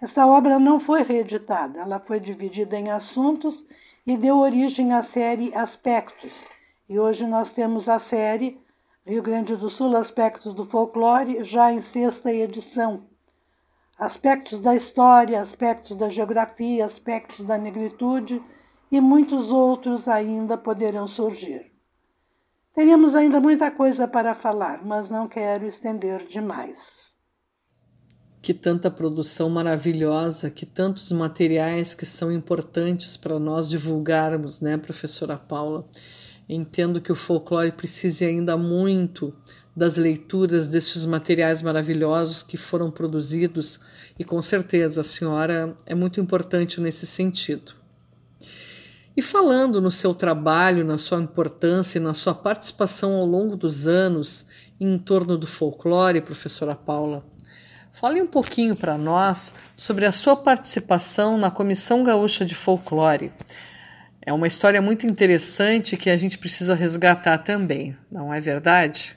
Essa 0.00 0.24
obra 0.24 0.56
não 0.60 0.78
foi 0.78 1.02
reeditada, 1.02 1.80
ela 1.80 1.98
foi 1.98 2.20
dividida 2.20 2.78
em 2.78 2.90
assuntos 2.90 3.66
e 4.06 4.16
deu 4.16 4.38
origem 4.38 4.92
à 4.92 5.02
série 5.02 5.52
Aspectos. 5.52 6.44
E 6.88 6.96
hoje 6.96 7.26
nós 7.26 7.52
temos 7.52 7.88
a 7.88 7.98
série 7.98 8.60
Rio 9.04 9.20
Grande 9.20 9.56
do 9.56 9.68
Sul 9.68 9.96
Aspectos 9.96 10.54
do 10.54 10.64
Folclore, 10.64 11.42
já 11.42 11.72
em 11.72 11.82
sexta 11.82 12.32
edição. 12.32 13.12
Aspectos 13.98 14.58
da 14.58 14.74
história, 14.74 15.40
aspectos 15.40 15.96
da 15.96 16.08
geografia, 16.08 16.84
aspectos 16.84 17.46
da 17.46 17.56
negritude 17.56 18.42
e 18.90 19.00
muitos 19.00 19.50
outros 19.50 20.08
ainda 20.08 20.56
poderão 20.56 21.06
surgir. 21.06 21.72
Teríamos 22.74 23.14
ainda 23.14 23.40
muita 23.40 23.70
coisa 23.70 24.08
para 24.08 24.34
falar, 24.34 24.84
mas 24.84 25.08
não 25.10 25.28
quero 25.28 25.66
estender 25.66 26.26
demais. 26.26 27.14
Que 28.42 28.52
tanta 28.52 28.90
produção 28.90 29.48
maravilhosa, 29.48 30.50
que 30.50 30.66
tantos 30.66 31.12
materiais 31.12 31.94
que 31.94 32.04
são 32.04 32.32
importantes 32.32 33.16
para 33.16 33.38
nós 33.38 33.70
divulgarmos, 33.70 34.60
né, 34.60 34.76
professora 34.76 35.38
Paula? 35.38 35.88
Entendo 36.48 37.00
que 37.00 37.12
o 37.12 37.16
folclore 37.16 37.72
precise 37.72 38.24
ainda 38.24 38.56
muito 38.56 39.32
das 39.76 39.96
leituras 39.96 40.68
destes 40.68 41.04
materiais 41.04 41.60
maravilhosos 41.60 42.42
que 42.42 42.56
foram 42.56 42.90
produzidos 42.90 43.80
e 44.18 44.24
com 44.24 44.40
certeza 44.40 45.00
a 45.00 45.04
senhora 45.04 45.76
é 45.84 45.94
muito 45.94 46.20
importante 46.20 46.80
nesse 46.80 47.06
sentido. 47.06 47.74
E 49.16 49.22
falando 49.22 49.80
no 49.80 49.90
seu 49.90 50.12
trabalho, 50.12 50.84
na 50.84 50.98
sua 50.98 51.20
importância 51.20 51.98
e 51.98 52.02
na 52.02 52.14
sua 52.14 52.34
participação 52.34 53.14
ao 53.14 53.24
longo 53.24 53.56
dos 53.56 53.86
anos 53.86 54.46
em 54.80 54.98
torno 54.98 55.38
do 55.38 55.46
folclore, 55.46 56.20
professora 56.20 56.74
Paula, 56.74 57.24
fale 57.92 58.20
um 58.20 58.26
pouquinho 58.26 58.74
para 58.74 58.98
nós 58.98 59.54
sobre 59.76 60.04
a 60.04 60.10
sua 60.10 60.36
participação 60.36 61.38
na 61.38 61.48
Comissão 61.48 62.02
Gaúcha 62.02 62.44
de 62.44 62.56
Folclore. 62.56 63.32
É 64.20 64.32
uma 64.32 64.48
história 64.48 64.82
muito 64.82 65.06
interessante 65.06 65.96
que 65.96 66.10
a 66.10 66.16
gente 66.16 66.36
precisa 66.36 66.74
resgatar 66.74 67.38
também, 67.38 67.96
não 68.10 68.34
é 68.34 68.40
verdade? 68.40 69.16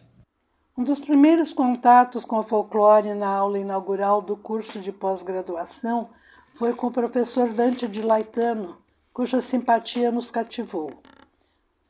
Um 0.80 0.84
dos 0.84 1.00
primeiros 1.00 1.52
contatos 1.52 2.24
com 2.24 2.38
o 2.38 2.44
folclore 2.44 3.16
na 3.16 3.28
aula 3.28 3.58
inaugural 3.58 4.22
do 4.22 4.38
curso 4.38 4.80
de 4.80 4.92
pós-graduação 4.92 6.10
foi 6.54 6.76
com 6.76 6.86
o 6.86 6.92
professor 6.92 7.52
Dante 7.52 7.88
de 7.88 8.04
Laetano 8.04 8.78
cuja 9.12 9.42
simpatia 9.42 10.12
nos 10.12 10.30
cativou. 10.30 10.92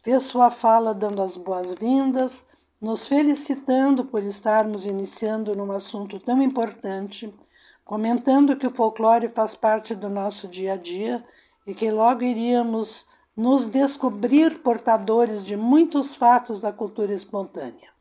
Fez 0.02 0.23
sua 0.23 0.50
fala 0.50 0.93
dando 0.93 1.21
as 1.21 1.36
boas-vindas, 1.36 2.47
nos 2.80 3.06
felicitando 3.06 4.06
por 4.06 4.23
estarmos 4.23 4.86
iniciando 4.86 5.54
num 5.54 5.73
assunto 5.73 6.17
tão 6.17 6.41
importante, 6.41 7.38
comentando 7.84 8.56
que 8.56 8.67
o 8.67 8.73
folclore 8.73 9.28
faz 9.28 9.54
parte 9.54 9.93
do 9.93 10.08
nosso 10.08 10.47
dia 10.47 10.76
a 10.76 10.78
dia 10.78 11.21
e 11.65 11.76
que 11.76 11.91
logo 11.91 12.23
iríamos 12.23 13.06
nos 13.36 13.65
descobrir 13.65 14.60
portadores 14.60 15.43
de 15.43 15.58
muitos 15.58 16.15
fatos 16.15 16.62
da 16.62 16.71
cultura 16.71 17.13
espontânea. 17.13 17.96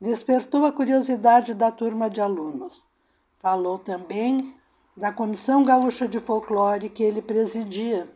Despertou 0.00 0.64
a 0.64 0.72
curiosidade 0.72 1.52
da 1.52 1.70
turma 1.70 2.08
de 2.08 2.22
alunos. 2.22 2.88
Falou 3.38 3.78
também 3.78 4.54
da 4.96 5.12
Comissão 5.12 5.62
Gaúcha 5.62 6.08
de 6.08 6.18
Folclore 6.18 6.88
que 6.88 7.02
ele 7.02 7.20
presidia 7.20 8.08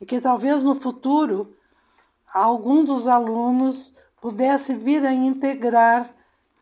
e 0.00 0.06
que 0.06 0.20
talvez 0.20 0.62
no 0.62 0.76
futuro 0.76 1.52
algum 2.32 2.84
dos 2.84 3.08
alunos 3.08 3.96
pudesse 4.20 4.74
vir 4.74 5.04
a 5.04 5.12
integrar 5.12 6.14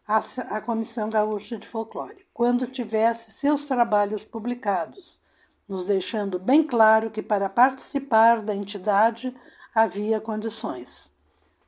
a, 0.08 0.18
a 0.50 0.60
Comissão 0.60 1.10
Gaúcha 1.10 1.58
de 1.58 1.68
Folclore, 1.68 2.26
quando 2.32 2.66
tivesse 2.66 3.32
seus 3.32 3.66
trabalhos 3.66 4.24
publicados, 4.24 5.20
nos 5.68 5.84
deixando 5.84 6.38
bem 6.38 6.62
claro 6.62 7.10
que 7.10 7.22
para 7.22 7.48
participar 7.48 8.42
da 8.42 8.54
entidade 8.54 9.34
havia 9.74 10.20
condições. 10.20 11.13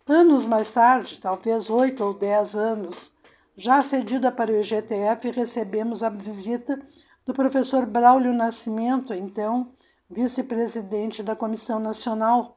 Anos 0.09 0.45
mais 0.45 0.71
tarde, 0.71 1.21
talvez 1.21 1.69
oito 1.69 2.05
ou 2.05 2.15
dez 2.15 2.55
anos, 2.55 3.13
já 3.57 3.83
cedida 3.83 4.31
para 4.31 4.53
o 4.53 4.57
IGTF, 4.57 5.33
recebemos 5.33 6.01
a 6.01 6.09
visita 6.09 6.81
do 7.25 7.35
professor 7.35 7.85
Braulio 7.85 8.33
Nascimento, 8.33 9.13
então 9.13 9.73
vice-presidente 10.09 11.25
da 11.25 11.35
Comissão 11.35 11.81
Nacional, 11.81 12.57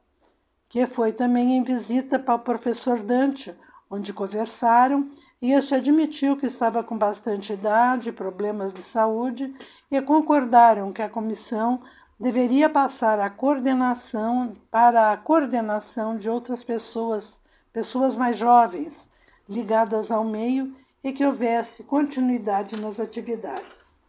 que 0.69 0.85
foi 0.85 1.11
também 1.11 1.57
em 1.57 1.63
visita 1.63 2.19
para 2.19 2.35
o 2.35 2.39
professor 2.39 2.99
Dante, 2.99 3.55
onde 3.89 4.13
conversaram 4.13 5.09
e 5.41 5.51
este 5.51 5.73
admitiu 5.73 6.37
que 6.37 6.45
estava 6.45 6.83
com 6.83 6.99
bastante 6.99 7.53
idade, 7.53 8.11
problemas 8.11 8.71
de 8.75 8.83
saúde 8.83 9.51
e 9.89 9.99
concordaram 10.03 10.93
que 10.93 11.01
a 11.01 11.09
comissão 11.09 11.81
deveria 12.19 12.69
passar 12.69 13.19
a 13.19 13.29
coordenação 13.29 14.57
para 14.69 15.11
a 15.11 15.17
coordenação 15.17 16.17
de 16.17 16.29
outras 16.29 16.63
pessoas, 16.63 17.41
pessoas 17.71 18.15
mais 18.15 18.37
jovens, 18.37 19.09
ligadas 19.47 20.11
ao 20.11 20.23
meio 20.23 20.75
e 21.03 21.13
que 21.13 21.25
houvesse 21.25 21.83
continuidade 21.83 22.75
nas 22.75 22.99
atividades. 22.99 23.99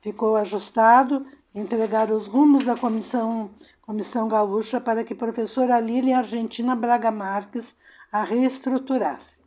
Ficou 0.00 0.34
ajustado 0.36 1.26
entregar 1.54 2.10
os 2.10 2.26
rumos 2.26 2.64
da 2.64 2.76
Comissão, 2.76 3.50
Comissão 3.82 4.26
Gaúcha 4.26 4.80
para 4.80 5.04
que 5.04 5.14
professora 5.14 5.78
Lília 5.78 6.18
Argentina 6.18 6.74
Braga 6.74 7.10
Marques 7.10 7.76
a 8.10 8.24
reestruturasse. 8.24 9.42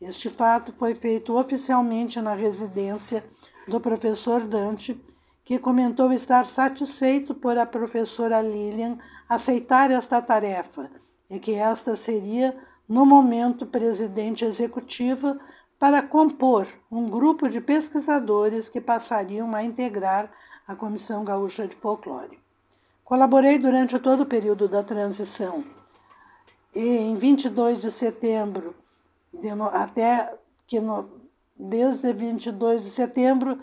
Este 0.00 0.28
fato 0.28 0.72
foi 0.72 0.94
feito 0.94 1.34
oficialmente 1.34 2.20
na 2.20 2.34
residência 2.34 3.24
do 3.66 3.80
professor 3.80 4.40
Dante, 4.40 5.00
que 5.46 5.60
comentou 5.60 6.12
estar 6.12 6.44
satisfeito 6.44 7.32
por 7.32 7.56
a 7.56 7.64
professora 7.64 8.42
Lilian 8.42 8.98
aceitar 9.28 9.92
esta 9.92 10.20
tarefa 10.20 10.90
e 11.30 11.38
que 11.38 11.54
esta 11.54 11.94
seria, 11.94 12.52
no 12.88 13.06
momento, 13.06 13.64
presidente 13.64 14.44
executiva 14.44 15.38
para 15.78 16.02
compor 16.02 16.66
um 16.90 17.08
grupo 17.08 17.48
de 17.48 17.60
pesquisadores 17.60 18.68
que 18.68 18.80
passariam 18.80 19.54
a 19.54 19.62
integrar 19.62 20.32
a 20.66 20.74
Comissão 20.74 21.24
Gaúcha 21.24 21.68
de 21.68 21.76
Folclore. 21.76 22.40
Colaborei 23.04 23.56
durante 23.56 24.00
todo 24.00 24.22
o 24.22 24.26
período 24.26 24.66
da 24.66 24.82
transição 24.82 25.64
e 26.74 26.84
em 26.84 27.16
22 27.16 27.80
de 27.80 27.92
setembro, 27.92 28.74
de 29.32 29.54
no, 29.54 29.66
até 29.66 30.34
que 30.66 30.80
no, 30.80 31.08
desde 31.56 32.12
22 32.12 32.82
de 32.82 32.90
setembro 32.90 33.60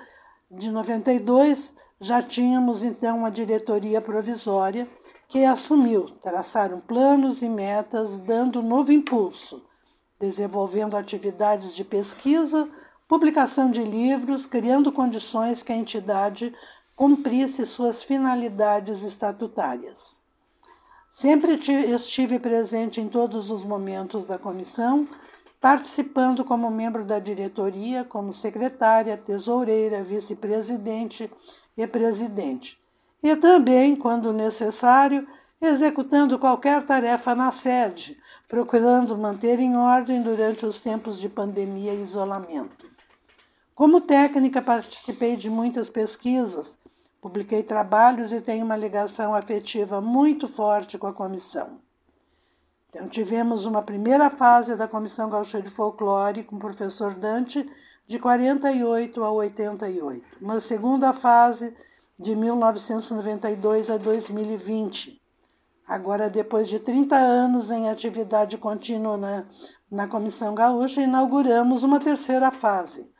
de 0.57 0.69
92 0.69 1.75
já 1.99 2.21
tínhamos 2.21 2.83
então 2.83 3.19
uma 3.19 3.31
diretoria 3.31 4.01
provisória 4.01 4.87
que 5.27 5.43
assumiu, 5.45 6.09
traçaram 6.21 6.79
planos 6.79 7.41
e 7.41 7.49
metas, 7.49 8.19
dando 8.19 8.61
novo 8.61 8.91
impulso, 8.91 9.65
desenvolvendo 10.19 10.95
atividades 10.95 11.73
de 11.73 11.83
pesquisa, 11.83 12.69
publicação 13.07 13.71
de 13.71 13.83
livros, 13.83 14.45
criando 14.45 14.91
condições 14.91 15.63
que 15.63 15.71
a 15.71 15.75
entidade 15.75 16.53
cumprisse 16.95 17.65
suas 17.65 18.03
finalidades 18.03 19.01
estatutárias. 19.01 20.21
Sempre 21.09 21.53
estive 21.53 22.37
presente 22.37 23.01
em 23.01 23.07
todos 23.07 23.49
os 23.49 23.63
momentos 23.63 24.25
da 24.25 24.37
comissão, 24.37 25.07
participando 25.63 26.43
como 26.43 26.69
membro 26.69 27.06
da 27.06 27.19
diretoria, 27.19 28.04
como 28.04 28.34
secretária, 28.34 29.15
tesoureira, 29.15 30.04
vice-presidente 30.04 31.32
e 31.78 31.88
presidente, 31.88 32.78
e 33.23 33.34
também, 33.38 33.95
quando 33.95 34.34
necessário, 34.34 35.26
executando 35.62 36.38
qualquer 36.38 36.86
tarefa 36.86 37.34
na 37.34 37.49
sede, 37.54 38.17
procurando 38.49 39.17
manter 39.17 39.58
em 39.58 39.78
ordem 39.78 40.21
durante 40.21 40.65
os 40.65 40.82
tempos 40.82 41.17
de 41.17 41.30
pandemia 41.30 41.93
e 41.93 42.04
isolamento. 42.04 42.86
Como 43.73 44.02
técnica, 44.02 44.62
participei 44.62 45.38
de 45.38 45.49
muitas 45.49 45.89
pesquisas 45.89 46.78
Publiquei 47.23 47.63
trabalhos 47.63 48.34
e 48.34 48.41
tenho 48.41 48.65
uma 48.65 48.76
ligação 48.76 49.34
afetiva 49.34 50.02
muito 50.02 50.49
forte 50.49 50.97
com 50.97 51.08
a 51.08 51.13
comissão. 51.13 51.80
Então, 52.93 53.10
tivemos 53.10 53.65
uma 53.65 53.82
primeira 53.82 54.29
fase 54.29 54.75
da 54.75 54.88
Comissão 54.88 55.27
Gaúcha 55.27 55.60
de 55.60 55.67
Folclore 55.67 56.43
com 56.43 56.58
o 56.58 56.60
professor 56.60 57.15
Dante, 57.15 57.67
de 58.08 58.19
48 58.19 59.23
a 59.23 59.32
88. 59.32 60.23
Uma 60.39 60.60
segunda 60.60 61.12
fase, 61.12 61.75
de 62.19 62.36
1992 62.36 63.89
a 63.89 63.97
2020. 63.97 65.19
Agora, 65.88 66.29
depois 66.29 66.69
de 66.69 66.77
30 66.77 67.15
anos 67.15 67.71
em 67.71 67.89
atividade 67.89 68.60
contínua 68.60 69.17
na, 69.17 69.45
na 69.89 70.08
Comissão 70.08 70.53
Gaúcha, 70.53 71.01
inauguramos 71.01 71.82
uma 71.82 71.99
terceira 71.99 72.51
fase, 72.51 73.12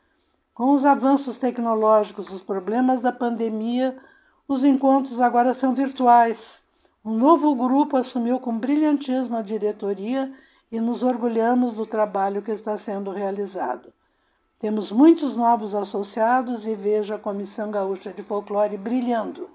Com 0.54 0.72
os 0.72 0.84
avanços 0.84 1.36
tecnológicos, 1.36 2.32
os 2.32 2.40
problemas 2.40 3.00
da 3.00 3.10
pandemia, 3.10 3.98
os 4.46 4.64
encontros 4.64 5.20
agora 5.20 5.52
são 5.52 5.74
virtuais. 5.74 6.63
Um 7.04 7.12
novo 7.12 7.54
grupo 7.54 7.98
assumiu 7.98 8.40
com 8.40 8.56
brilhantismo 8.56 9.36
a 9.36 9.42
diretoria 9.42 10.32
e 10.72 10.80
nos 10.80 11.02
orgulhamos 11.02 11.74
do 11.74 11.84
trabalho 11.84 12.40
que 12.40 12.50
está 12.50 12.78
sendo 12.78 13.10
realizado. 13.10 13.92
Temos 14.58 14.90
muitos 14.90 15.36
novos 15.36 15.74
associados 15.74 16.66
e 16.66 16.74
vejo 16.74 17.12
a 17.12 17.18
Comissão 17.18 17.70
Gaúcha 17.70 18.10
de 18.10 18.22
Folclore 18.22 18.78
brilhando. 18.78 19.50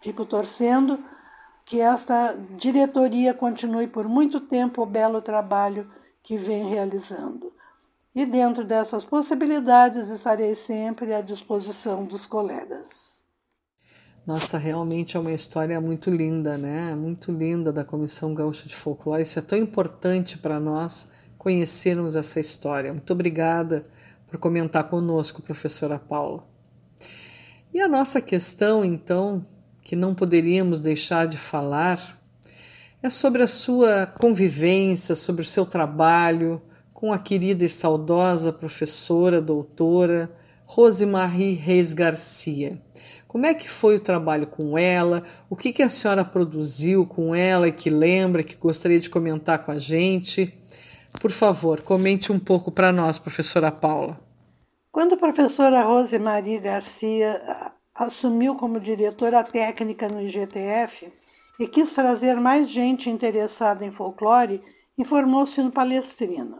Fico 0.00 0.24
torcendo 0.24 0.96
que 1.66 1.80
esta 1.80 2.34
diretoria 2.56 3.34
continue 3.34 3.88
por 3.88 4.06
muito 4.06 4.40
tempo 4.40 4.82
o 4.82 4.86
belo 4.86 5.20
trabalho 5.20 5.90
que 6.22 6.36
vem 6.36 6.68
realizando. 6.68 7.52
E 8.14 8.24
dentro 8.24 8.62
dessas 8.62 9.04
possibilidades 9.04 10.08
estarei 10.08 10.54
sempre 10.54 11.12
à 11.12 11.20
disposição 11.20 12.04
dos 12.04 12.26
colegas. 12.26 13.21
Nossa, 14.24 14.56
realmente 14.56 15.16
é 15.16 15.20
uma 15.20 15.32
história 15.32 15.80
muito 15.80 16.08
linda, 16.08 16.56
né? 16.56 16.94
Muito 16.94 17.32
linda 17.32 17.72
da 17.72 17.84
Comissão 17.84 18.32
Gaúcha 18.32 18.68
de 18.68 18.76
Folclore. 18.76 19.24
Isso 19.24 19.40
é 19.40 19.42
tão 19.42 19.58
importante 19.58 20.38
para 20.38 20.60
nós 20.60 21.08
conhecermos 21.36 22.14
essa 22.14 22.38
história. 22.38 22.92
Muito 22.92 23.12
obrigada 23.12 23.84
por 24.28 24.38
comentar 24.38 24.84
conosco, 24.84 25.42
professora 25.42 25.98
Paula. 25.98 26.44
E 27.74 27.80
a 27.80 27.88
nossa 27.88 28.20
questão, 28.20 28.84
então, 28.84 29.44
que 29.82 29.96
não 29.96 30.14
poderíamos 30.14 30.80
deixar 30.80 31.26
de 31.26 31.36
falar, 31.36 32.22
é 33.02 33.10
sobre 33.10 33.42
a 33.42 33.48
sua 33.48 34.06
convivência, 34.06 35.16
sobre 35.16 35.42
o 35.42 35.44
seu 35.44 35.66
trabalho 35.66 36.62
com 36.94 37.12
a 37.12 37.18
querida 37.18 37.64
e 37.64 37.68
saudosa 37.68 38.52
professora, 38.52 39.42
doutora 39.42 40.30
Rosemarie 40.64 41.54
Reis 41.54 41.92
Garcia. 41.92 42.80
Como 43.32 43.46
é 43.46 43.54
que 43.54 43.66
foi 43.66 43.96
o 43.96 44.00
trabalho 44.00 44.46
com 44.46 44.76
ela? 44.76 45.22
O 45.48 45.56
que, 45.56 45.72
que 45.72 45.82
a 45.82 45.88
senhora 45.88 46.22
produziu 46.22 47.06
com 47.06 47.34
ela 47.34 47.66
e 47.66 47.72
que 47.72 47.88
lembra, 47.88 48.42
que 48.42 48.58
gostaria 48.58 49.00
de 49.00 49.08
comentar 49.08 49.64
com 49.64 49.72
a 49.72 49.78
gente? 49.78 50.52
Por 51.18 51.30
favor, 51.30 51.80
comente 51.80 52.30
um 52.30 52.38
pouco 52.38 52.70
para 52.70 52.92
nós, 52.92 53.16
professora 53.16 53.72
Paula. 53.72 54.20
Quando 54.90 55.14
a 55.14 55.16
professora 55.16 55.82
Rosemarie 55.82 56.60
Garcia 56.60 57.40
assumiu 57.94 58.54
como 58.54 58.78
diretora 58.78 59.42
técnica 59.42 60.10
no 60.10 60.20
IGTF 60.20 61.10
e 61.58 61.66
quis 61.66 61.94
trazer 61.94 62.34
mais 62.34 62.68
gente 62.68 63.08
interessada 63.08 63.82
em 63.82 63.90
folclore, 63.90 64.62
informou-se 64.98 65.58
no 65.62 65.72
Palestrina. 65.72 66.58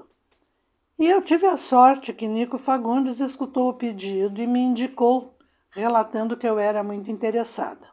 E 0.98 1.06
eu 1.06 1.20
tive 1.20 1.46
a 1.46 1.56
sorte 1.56 2.12
que 2.12 2.28
Nico 2.28 2.56
Fagundes 2.56 3.20
escutou 3.20 3.68
o 3.68 3.74
pedido 3.74 4.40
e 4.40 4.46
me 4.46 4.60
indicou, 4.60 5.31
relatando 5.72 6.36
que 6.36 6.46
eu 6.46 6.58
era 6.58 6.82
muito 6.82 7.10
interessada. 7.10 7.88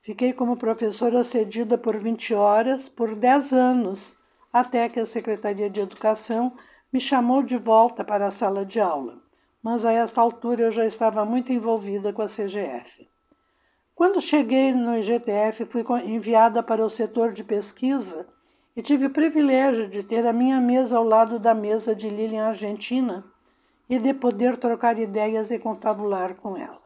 Fiquei 0.00 0.32
como 0.32 0.56
professora 0.56 1.22
cedida 1.22 1.76
por 1.76 1.98
20 1.98 2.34
horas 2.34 2.88
por 2.88 3.14
10 3.14 3.52
anos 3.52 4.18
até 4.52 4.88
que 4.88 4.98
a 4.98 5.06
Secretaria 5.06 5.68
de 5.68 5.80
Educação 5.80 6.52
me 6.90 7.00
chamou 7.00 7.42
de 7.42 7.58
volta 7.58 8.02
para 8.02 8.26
a 8.26 8.30
sala 8.30 8.64
de 8.64 8.80
aula, 8.80 9.18
mas 9.62 9.84
a 9.84 9.92
essa 9.92 10.20
altura 10.20 10.62
eu 10.62 10.72
já 10.72 10.86
estava 10.86 11.24
muito 11.24 11.52
envolvida 11.52 12.12
com 12.12 12.22
a 12.22 12.26
CGF. 12.26 13.06
Quando 13.94 14.20
cheguei 14.20 14.72
no 14.72 14.96
IGTF, 14.96 15.66
fui 15.66 15.84
enviada 16.04 16.62
para 16.62 16.86
o 16.86 16.88
setor 16.88 17.32
de 17.32 17.44
pesquisa 17.44 18.26
e 18.74 18.80
tive 18.80 19.06
o 19.06 19.12
privilégio 19.12 19.88
de 19.88 20.04
ter 20.04 20.24
a 20.24 20.32
minha 20.32 20.60
mesa 20.60 20.96
ao 20.96 21.04
lado 21.04 21.38
da 21.38 21.52
mesa 21.52 21.94
de 21.94 22.08
Lilian 22.08 22.46
Argentina 22.46 23.24
e 23.90 23.98
de 23.98 24.14
poder 24.14 24.56
trocar 24.56 24.98
ideias 24.98 25.50
e 25.50 25.58
confabular 25.58 26.34
com 26.36 26.56
ela. 26.56 26.77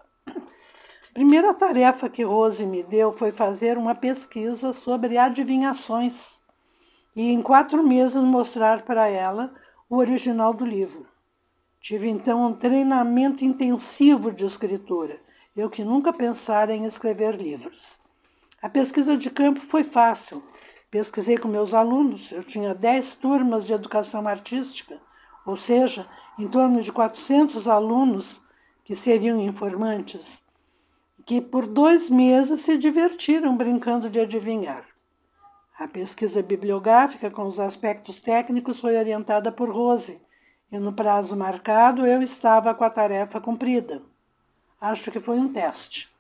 Primeira 1.15 1.53
tarefa 1.53 2.09
que 2.09 2.25
Rose 2.25 2.65
me 2.65 2.83
deu 2.83 3.13
foi 3.13 3.31
fazer 3.31 3.77
uma 3.77 3.95
pesquisa 3.95 4.73
sobre 4.73 5.19
adivinhações 5.19 6.41
e 7.15 7.31
em 7.31 7.43
quatro 7.43 7.87
meses 7.87 8.23
mostrar 8.23 8.81
para 8.83 9.07
ela 9.09 9.53
o 9.91 9.99
original 9.99 10.55
do 10.55 10.65
livro. 10.65 11.07
Tive 11.79 12.09
então 12.09 12.47
um 12.47 12.55
treinamento 12.55 13.45
intensivo 13.45 14.33
de 14.33 14.47
escritura, 14.47 15.21
eu 15.55 15.69
que 15.69 15.85
nunca 15.85 16.15
pensara 16.15 16.75
em 16.75 16.87
escrever 16.87 17.37
livros. 17.37 17.99
A 18.63 18.71
pesquisa 18.71 19.15
de 19.15 19.31
campo 19.31 19.61
foi 19.61 19.85
fácil. 19.85 20.43
Pesquisei 20.91 21.37
com 21.37 21.47
meus 21.47 21.75
alunos, 21.75 22.33
eu 22.33 22.43
tinha 22.43 22.75
dez 22.75 23.17
turmas 23.17 23.67
de 23.67 23.75
educação 23.75 24.27
artística, 24.27 24.99
ou 25.45 25.59
seja, 25.59 26.09
em 26.39 26.49
torno 26.49 26.81
de 26.81 26.91
400 26.91 27.69
alunos 27.69 28.43
que 28.83 28.97
seriam 28.97 29.39
informantes, 29.39 30.51
que 31.25 31.41
por 31.41 31.67
dois 31.67 32.11
meses 32.11 32.61
se 32.61 32.77
divertiram 32.77 33.57
brincando 33.57 34.11
de 34.11 34.21
adivinhar. 34.21 34.85
A 35.79 35.89
pesquisa 35.89 36.43
bibliográfica 36.43 37.31
com 37.31 37.47
os 37.47 37.59
aspectos 37.59 38.21
técnicos 38.21 38.81
foi 38.81 38.97
orientada 38.97 39.51
por 39.51 39.71
Rose, 39.71 40.21
e 40.71 40.79
no 40.79 40.93
prazo 40.93 41.37
marcado 41.37 42.07
eu 42.07 42.23
estava 42.23 42.75
com 42.75 42.85
a 42.85 42.91
tarefa 42.91 43.41
cumprida. 43.41 44.03
Acho 44.81 45.11
que 45.11 45.21
foi 45.21 45.39
um 45.39 45.53
teste. 45.53 46.13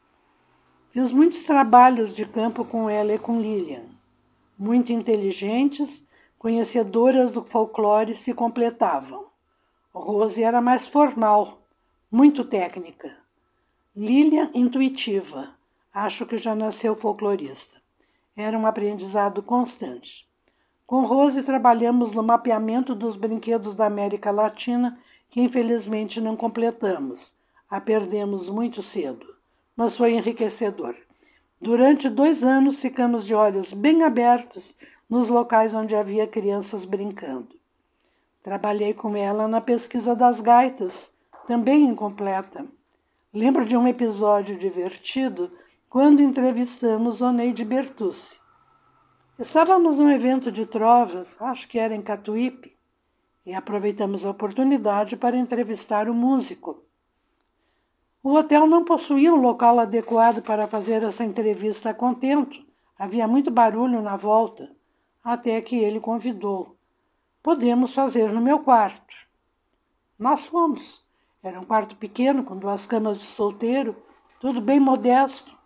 Fiz 0.90 1.10
muitos 1.10 1.44
trabalhos 1.44 2.14
de 2.14 2.26
campo 2.26 2.64
com 2.64 2.88
ela 2.88 3.14
e 3.14 3.18
com 3.18 3.40
Lilian. 3.40 3.86
Muito 4.58 4.92
inteligentes, 4.92 6.06
conhecedoras 6.38 7.32
do 7.32 7.44
folclore 7.46 8.16
se 8.16 8.34
completavam. 8.34 9.26
Rose 9.92 10.42
era 10.42 10.60
mais 10.60 10.86
formal, 10.86 11.62
muito 12.10 12.44
técnica. 12.44 13.21
Lilian 13.94 14.50
intuitiva. 14.54 15.50
Acho 15.92 16.24
que 16.24 16.38
já 16.38 16.54
nasceu 16.54 16.96
folclorista. 16.96 17.78
Era 18.34 18.58
um 18.58 18.66
aprendizado 18.66 19.42
constante. 19.42 20.26
Com 20.86 21.04
Rose 21.04 21.42
trabalhamos 21.42 22.12
no 22.12 22.22
mapeamento 22.22 22.94
dos 22.94 23.16
brinquedos 23.16 23.74
da 23.74 23.84
América 23.84 24.30
Latina, 24.30 24.98
que 25.28 25.42
infelizmente 25.42 26.22
não 26.22 26.34
completamos. 26.34 27.34
A 27.68 27.82
perdemos 27.82 28.48
muito 28.48 28.80
cedo, 28.80 29.26
mas 29.76 29.94
foi 29.94 30.14
enriquecedor. 30.14 30.96
Durante 31.60 32.08
dois 32.08 32.42
anos 32.42 32.80
ficamos 32.80 33.26
de 33.26 33.34
olhos 33.34 33.74
bem 33.74 34.04
abertos 34.04 34.78
nos 35.06 35.28
locais 35.28 35.74
onde 35.74 35.94
havia 35.94 36.26
crianças 36.26 36.86
brincando. 36.86 37.60
Trabalhei 38.42 38.94
com 38.94 39.14
ela 39.14 39.46
na 39.46 39.60
pesquisa 39.60 40.16
das 40.16 40.40
gaitas, 40.40 41.12
também 41.46 41.84
incompleta. 41.84 42.66
Lembro 43.34 43.64
de 43.64 43.74
um 43.74 43.88
episódio 43.88 44.58
divertido 44.58 45.50
quando 45.88 46.20
entrevistamos 46.20 47.22
Oneide 47.22 47.64
Bertucci. 47.64 48.38
Estávamos 49.38 49.98
num 49.98 50.10
evento 50.10 50.52
de 50.52 50.66
trovas, 50.66 51.40
acho 51.40 51.66
que 51.66 51.78
era 51.78 51.94
em 51.94 52.02
Catuípe, 52.02 52.76
e 53.46 53.54
aproveitamos 53.54 54.26
a 54.26 54.30
oportunidade 54.30 55.16
para 55.16 55.38
entrevistar 55.38 56.10
o 56.10 56.14
músico. 56.14 56.84
O 58.22 58.34
hotel 58.34 58.66
não 58.66 58.84
possuía 58.84 59.32
um 59.32 59.40
local 59.40 59.80
adequado 59.80 60.42
para 60.42 60.66
fazer 60.66 61.02
essa 61.02 61.24
entrevista 61.24 61.88
a 61.88 61.94
contento. 61.94 62.62
Havia 62.98 63.26
muito 63.26 63.50
barulho 63.50 64.02
na 64.02 64.14
volta, 64.14 64.76
até 65.24 65.58
que 65.62 65.76
ele 65.76 66.00
convidou. 66.00 66.76
Podemos 67.42 67.94
fazer 67.94 68.30
no 68.30 68.42
meu 68.42 68.58
quarto. 68.58 69.14
Nós 70.18 70.44
fomos. 70.44 71.10
Era 71.44 71.58
um 71.58 71.64
quarto 71.64 71.96
pequeno, 71.96 72.44
com 72.44 72.56
duas 72.56 72.86
camas 72.86 73.18
de 73.18 73.24
solteiro, 73.24 73.96
tudo 74.38 74.60
bem 74.60 74.78
modesto. 74.78 75.58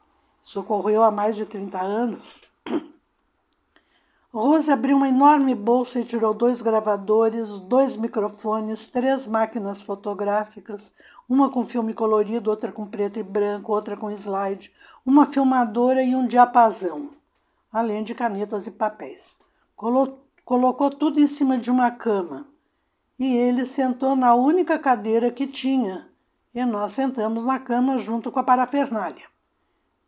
Socorreu 0.43 1.03
há 1.03 1.11
mais 1.11 1.37
de 1.37 1.45
30 1.45 1.79
anos. 1.79 2.45
Rose 4.33 4.73
abriu 4.73 4.97
uma 4.97 5.11
enorme 5.11 5.55
bolsa 5.55 6.01
e 6.01 6.05
tirou 6.07 6.33
dois 6.33 6.63
gravadores, 6.63 7.59
dois 7.59 7.95
microfones, 7.95 8.89
três 8.89 9.27
máquinas 9.27 9.83
fotográficas, 9.83 10.95
uma 11.29 11.51
com 11.51 11.63
filme 11.63 11.93
colorido, 11.93 12.49
outra 12.49 12.73
com 12.73 12.87
preto 12.87 13.19
e 13.19 13.23
branco, 13.23 13.71
outra 13.71 13.99
com 13.99 14.11
slide, 14.11 14.73
uma 15.05 15.27
filmadora 15.27 16.03
e 16.03 16.17
um 16.17 16.27
diapasão, 16.27 17.11
além 17.71 18.03
de 18.03 18.15
canetas 18.15 18.67
e 18.67 18.71
papéis. 18.71 19.43
colocou 20.43 20.91
tudo 20.91 21.21
em 21.21 21.27
cima 21.27 21.59
de 21.59 21.71
uma 21.71 21.91
cama 21.91 22.47
e 23.19 23.37
ele 23.37 23.67
sentou 23.67 24.15
na 24.15 24.35
única 24.35 24.79
cadeira 24.79 25.31
que 25.31 25.47
tinha, 25.47 26.09
e 26.55 26.65
nós 26.65 26.93
sentamos 26.93 27.45
na 27.45 27.59
cama 27.59 27.99
junto 27.99 28.31
com 28.33 28.41
a 28.41 28.45
parafernália. 28.45 29.25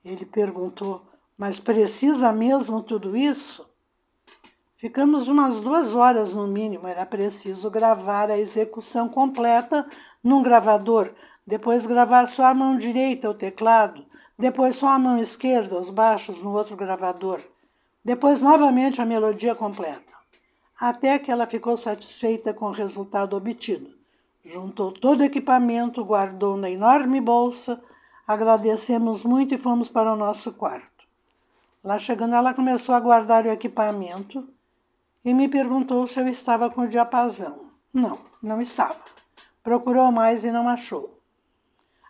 Ele 0.05 0.25
perguntou: 0.25 1.03
Mas 1.37 1.59
precisa 1.59 2.33
mesmo 2.33 2.83
tudo 2.83 3.17
isso? 3.17 3.69
Ficamos 4.77 5.27
umas 5.27 5.61
duas 5.61 5.95
horas 5.95 6.35
no 6.35 6.47
mínimo. 6.47 6.87
Era 6.87 7.05
preciso 7.05 7.69
gravar 7.69 8.31
a 8.31 8.39
execução 8.39 9.09
completa 9.09 9.85
num 10.23 10.41
gravador, 10.43 11.13
depois 11.45 11.85
gravar 11.85 12.29
só 12.29 12.45
a 12.45 12.55
mão 12.55 12.79
direita, 12.79 13.29
o 13.29 13.35
teclado, 13.35 14.07
depois 14.39 14.77
só 14.77 14.89
a 14.89 14.99
mão 14.99 15.19
esquerda, 15.19 15.81
os 15.81 15.91
baixos 15.91 16.41
no 16.41 16.53
outro 16.53 16.77
gravador, 16.77 17.41
depois 18.05 18.41
novamente 18.41 19.01
a 19.01 19.07
melodia 19.07 19.55
completa, 19.55 20.15
até 20.79 21.19
que 21.19 21.31
ela 21.31 21.47
ficou 21.47 21.77
satisfeita 21.77 22.55
com 22.55 22.67
o 22.67 22.73
resultado 22.73 23.37
obtido. 23.37 23.99
Juntou 24.45 24.93
todo 24.93 25.21
o 25.21 25.25
equipamento, 25.25 26.05
guardou 26.05 26.57
na 26.57 26.71
enorme 26.71 27.21
bolsa. 27.21 27.83
Agradecemos 28.27 29.25
muito 29.25 29.55
e 29.55 29.59
fomos 29.59 29.89
para 29.89 30.13
o 30.13 30.17
nosso 30.17 30.53
quarto. 30.53 31.05
Lá 31.83 31.99
chegando, 31.99 32.35
ela 32.35 32.55
começou 32.55 32.95
a 32.95 33.01
guardar 33.01 33.45
o 33.45 33.51
equipamento 33.51 34.49
e 35.25 35.35
me 35.35 35.49
perguntou 35.49 36.07
se 36.07 36.21
eu 36.21 36.29
estava 36.29 36.71
com 36.71 36.83
o 36.83 36.89
diapasão. 36.89 37.71
Não, 37.93 38.19
não 38.41 38.63
estava. 38.63 39.03
Procurou 39.63 40.13
mais 40.13 40.45
e 40.45 40.53
não 40.53 40.69
achou. 40.69 41.19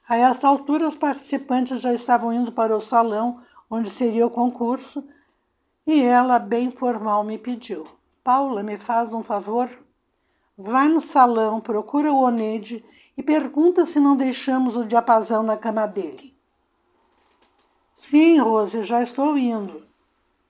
A 0.06 0.16
esta 0.16 0.46
altura, 0.46 0.86
os 0.86 0.96
participantes 0.96 1.80
já 1.80 1.92
estavam 1.92 2.32
indo 2.32 2.52
para 2.52 2.76
o 2.76 2.80
salão 2.80 3.40
onde 3.70 3.88
seria 3.88 4.26
o 4.26 4.30
concurso 4.30 5.04
e 5.86 6.02
ela, 6.02 6.38
bem 6.38 6.70
formal, 6.70 7.24
me 7.24 7.38
pediu: 7.38 7.97
Paula, 8.28 8.62
me 8.62 8.76
faz 8.76 9.14
um 9.14 9.22
favor? 9.24 9.70
Vai 10.54 10.86
no 10.86 11.00
salão, 11.00 11.62
procura 11.62 12.12
o 12.12 12.20
Oneide 12.20 12.84
e 13.16 13.22
pergunta 13.22 13.86
se 13.86 13.98
não 13.98 14.18
deixamos 14.18 14.76
o 14.76 14.84
diapasão 14.84 15.42
na 15.42 15.56
cama 15.56 15.86
dele. 15.88 16.36
Sim, 17.96 18.38
Rose, 18.38 18.82
já 18.82 19.02
estou 19.02 19.38
indo. 19.38 19.82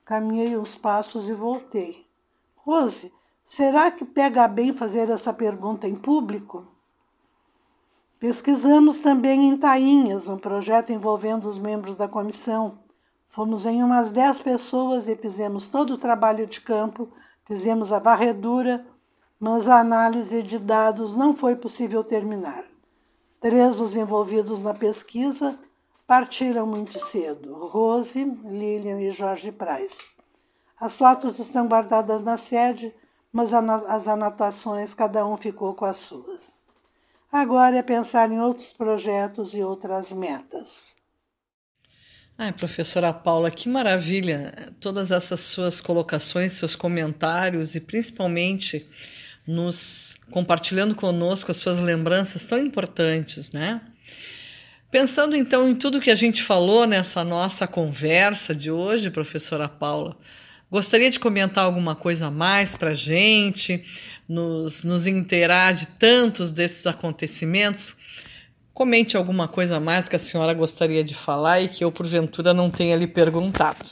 Caminhei 0.05 0.59
uns 0.59 0.75
passos 0.75 1.29
e 1.29 1.33
voltei. 1.33 2.05
Rose, 2.57 3.13
será 3.45 3.93
que 3.93 4.05
pega 4.05 4.49
bem 4.49 4.77
fazer 4.77 5.09
essa 5.09 5.33
pergunta 5.33 5.87
em 5.87 5.95
público? 5.95 6.67
Pesquisamos 8.19 8.99
também 8.99 9.49
em 9.49 9.57
Tainhas, 9.57 10.27
um 10.29 10.37
projeto 10.37 10.91
envolvendo 10.91 11.49
os 11.49 11.61
membros 11.61 11.95
da 11.95 12.09
comissão. 12.09 12.81
Fomos 13.29 13.67
em 13.67 13.85
umas 13.85 14.11
dez 14.11 14.41
pessoas 14.41 15.07
e 15.07 15.15
fizemos 15.15 15.69
todo 15.69 15.95
o 15.95 15.99
trabalho 15.99 16.45
de 16.45 16.61
campo, 16.61 17.09
fizemos 17.49 17.93
a 17.93 17.99
varredura, 17.99 18.87
mas 19.41 19.69
a 19.69 19.81
análise 19.81 20.43
de 20.43 20.59
dados 20.59 21.17
não 21.17 21.35
foi 21.35 21.57
possível 21.57 22.05
terminar. 22.05 22.65
Três 23.41 23.79
dos 23.79 23.97
envolvidos 23.97 24.63
na 24.63 24.75
pesquisa 24.75 25.59
partiram 26.07 26.67
muito 26.67 26.99
cedo: 27.01 27.67
Rose, 27.69 28.23
Lilian 28.45 29.01
e 29.01 29.11
Jorge 29.11 29.51
Price. 29.51 30.17
As 30.79 30.95
fotos 30.95 31.39
estão 31.39 31.67
guardadas 31.67 32.23
na 32.23 32.37
sede, 32.37 32.95
mas 33.33 33.55
as 33.55 34.07
anotações 34.07 34.95
cada 34.95 35.27
um 35.27 35.37
ficou 35.37 35.75
com 35.75 35.87
as 35.87 35.97
suas. 35.97 36.69
Agora 37.33 37.79
é 37.79 37.83
pensar 37.83 38.31
em 38.31 38.41
outros 38.41 38.73
projetos 38.73 39.55
e 39.55 39.63
outras 39.63 40.13
metas. 40.13 40.99
Ai, 42.41 42.53
professora 42.53 43.13
Paula, 43.13 43.51
que 43.51 43.69
maravilha! 43.69 44.73
Todas 44.79 45.11
essas 45.11 45.41
suas 45.41 45.81
colocações, 45.81 46.53
seus 46.53 46.77
comentários 46.77 47.75
e 47.75 47.81
principalmente 47.81 48.87
nos 49.45 50.17
compartilhando 50.31 50.95
conosco 50.95 51.51
as 51.51 51.57
suas 51.57 51.81
lembranças 51.81 52.47
tão 52.47 52.57
importantes, 52.57 53.51
né? 53.51 53.81
Pensando 54.89 55.35
então 55.35 55.69
em 55.69 55.75
tudo 55.75 56.01
que 56.01 56.13
a 56.13 56.15
gente 56.15 56.41
falou 56.45 56.87
nessa 56.87 57.25
nossa 57.25 57.67
conversa 57.67 58.55
de 58.55 58.71
hoje, 58.71 59.11
professora 59.11 59.69
Paula, 59.69 60.17
gostaria 60.71 61.11
de 61.11 61.19
comentar 61.19 61.65
alguma 61.65 61.97
coisa 61.97 62.29
a 62.29 62.31
mais 62.31 62.73
para 62.73 62.91
a 62.91 62.95
gente, 62.95 63.83
nos, 64.29 64.85
nos 64.85 65.09
inteirar 65.09 65.75
de 65.75 65.89
tantos 65.89 66.53
desses 66.53 66.87
acontecimentos? 66.87 67.97
Comente 68.79 69.17
alguma 69.17 69.49
coisa 69.49 69.79
a 69.79 69.81
mais 69.81 70.09
que 70.09 70.15
a 70.15 70.21
senhora 70.21 70.55
gostaria 70.55 71.03
de 71.03 71.13
falar 71.13 71.61
e 71.61 71.69
que 71.69 71.83
eu, 71.83 71.91
porventura, 71.91 72.55
não 72.55 72.71
tenha 72.71 72.95
lhe 72.95 73.09
perguntado. 73.09 73.91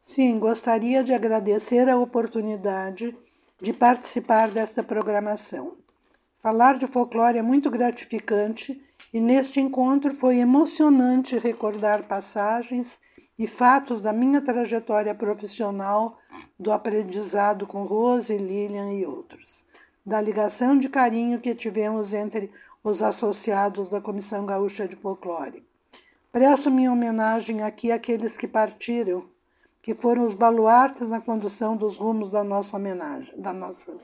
Sim, 0.00 0.38
gostaria 0.38 1.02
de 1.02 1.12
agradecer 1.12 1.88
a 1.88 1.98
oportunidade 1.98 3.12
de 3.60 3.72
participar 3.72 4.52
desta 4.52 4.84
programação. 4.84 5.72
Falar 6.38 6.78
de 6.78 6.86
folclore 6.86 7.38
é 7.38 7.42
muito 7.42 7.68
gratificante 7.68 8.80
e 9.12 9.20
neste 9.20 9.58
encontro 9.58 10.14
foi 10.14 10.36
emocionante 10.36 11.36
recordar 11.36 12.04
passagens 12.04 13.00
e 13.36 13.48
fatos 13.48 14.00
da 14.00 14.12
minha 14.12 14.40
trajetória 14.40 15.12
profissional, 15.12 16.16
do 16.56 16.70
aprendizado 16.70 17.66
com 17.66 17.82
Rose, 17.82 18.38
Lilian 18.38 18.92
e 18.92 19.04
outros, 19.04 19.64
da 20.06 20.20
ligação 20.20 20.78
de 20.78 20.88
carinho 20.88 21.40
que 21.40 21.52
tivemos 21.52 22.14
entre 22.14 22.48
os 22.84 23.02
associados 23.02 23.88
da 23.88 24.00
Comissão 24.00 24.44
Gaúcha 24.44 24.86
de 24.86 24.94
Folclore. 24.94 25.66
Presto 26.30 26.70
minha 26.70 26.92
homenagem 26.92 27.62
aqui 27.62 27.90
àqueles 27.90 28.36
que 28.36 28.46
partiram 28.46 29.24
que 29.80 29.94
foram 29.94 30.24
os 30.24 30.34
baluartes 30.34 31.10
na 31.10 31.20
condução 31.20 31.76
dos 31.76 31.98
rumos 31.98 32.30
da 32.30 32.42
nossa 32.42 32.76
homenagem, 32.76 33.38
da 33.38 33.52
nossa, 33.52 33.94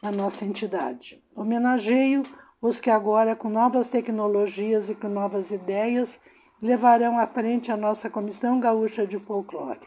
da 0.00 0.12
nossa 0.12 0.44
entidade. 0.44 1.22
Homenageio 1.34 2.22
os 2.60 2.80
que 2.80 2.90
agora, 2.90 3.36
com 3.36 3.48
novas 3.48 3.90
tecnologias 3.90 4.88
e 4.88 4.94
com 4.94 5.08
novas 5.08 5.50
ideias, 5.50 6.20
levarão 6.60 7.18
à 7.18 7.26
frente 7.26 7.70
a 7.70 7.76
nossa 7.76 8.08
Comissão 8.08 8.58
Gaúcha 8.58 9.06
de 9.06 9.18
Folclore. 9.18 9.80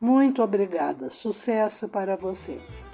Muito 0.00 0.42
obrigada. 0.42 1.10
Sucesso 1.10 1.88
para 1.88 2.16
vocês. 2.16 2.88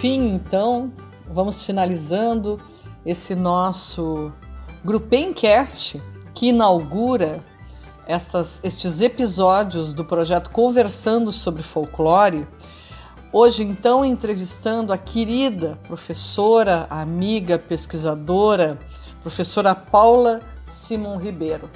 Fim, 0.00 0.32
então, 0.32 0.90
vamos 1.30 1.66
finalizando 1.66 2.58
esse 3.04 3.34
nosso 3.34 4.32
Grupencast 4.82 6.02
que 6.32 6.46
inaugura 6.46 7.44
essas, 8.06 8.62
estes 8.64 9.02
episódios 9.02 9.92
do 9.92 10.02
projeto 10.02 10.48
Conversando 10.48 11.30
sobre 11.30 11.62
Folclore. 11.62 12.48
Hoje, 13.30 13.62
então, 13.62 14.02
entrevistando 14.02 14.90
a 14.90 14.96
querida 14.96 15.78
professora, 15.86 16.86
amiga, 16.88 17.58
pesquisadora, 17.58 18.78
professora 19.20 19.74
Paula 19.74 20.40
Simon 20.66 21.18
Ribeiro. 21.18 21.68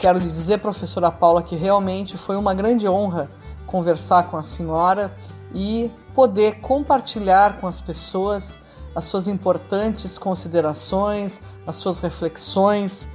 Quero 0.00 0.18
lhe 0.18 0.30
dizer, 0.30 0.58
professora 0.60 1.10
Paula, 1.10 1.42
que 1.42 1.54
realmente 1.54 2.16
foi 2.16 2.36
uma 2.36 2.54
grande 2.54 2.88
honra 2.88 3.30
conversar 3.66 4.22
com 4.30 4.38
a 4.38 4.42
senhora 4.42 5.14
e 5.54 5.90
poder 6.14 6.60
compartilhar 6.60 7.60
com 7.60 7.66
as 7.66 7.80
pessoas 7.80 8.58
as 8.94 9.04
suas 9.04 9.28
importantes 9.28 10.18
considerações, 10.18 11.40
as 11.64 11.76
suas 11.76 12.00
reflexões 12.00 13.08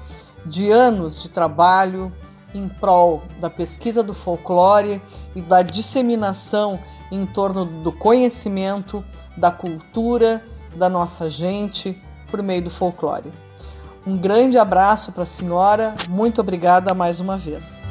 de 0.45 0.71
anos 0.71 1.21
de 1.21 1.29
trabalho 1.29 2.13
em 2.53 2.69
prol 2.69 3.23
da 3.39 3.49
pesquisa 3.49 4.01
do 4.01 4.13
folclore 4.13 5.01
e 5.35 5.41
da 5.41 5.61
disseminação 5.61 6.79
em 7.11 7.25
torno 7.25 7.65
do 7.65 7.91
conhecimento, 7.91 9.03
da 9.35 9.51
cultura 9.51 10.43
da 10.75 10.87
nossa 10.87 11.29
gente 11.29 12.01
por 12.29 12.41
meio 12.41 12.63
do 12.63 12.69
folclore. 12.69 13.31
Um 14.05 14.17
grande 14.17 14.57
abraço 14.57 15.11
para 15.11 15.23
a 15.23 15.25
senhora, 15.25 15.95
muito 16.09 16.39
obrigada 16.39 16.93
mais 16.93 17.19
uma 17.19 17.37
vez. 17.37 17.82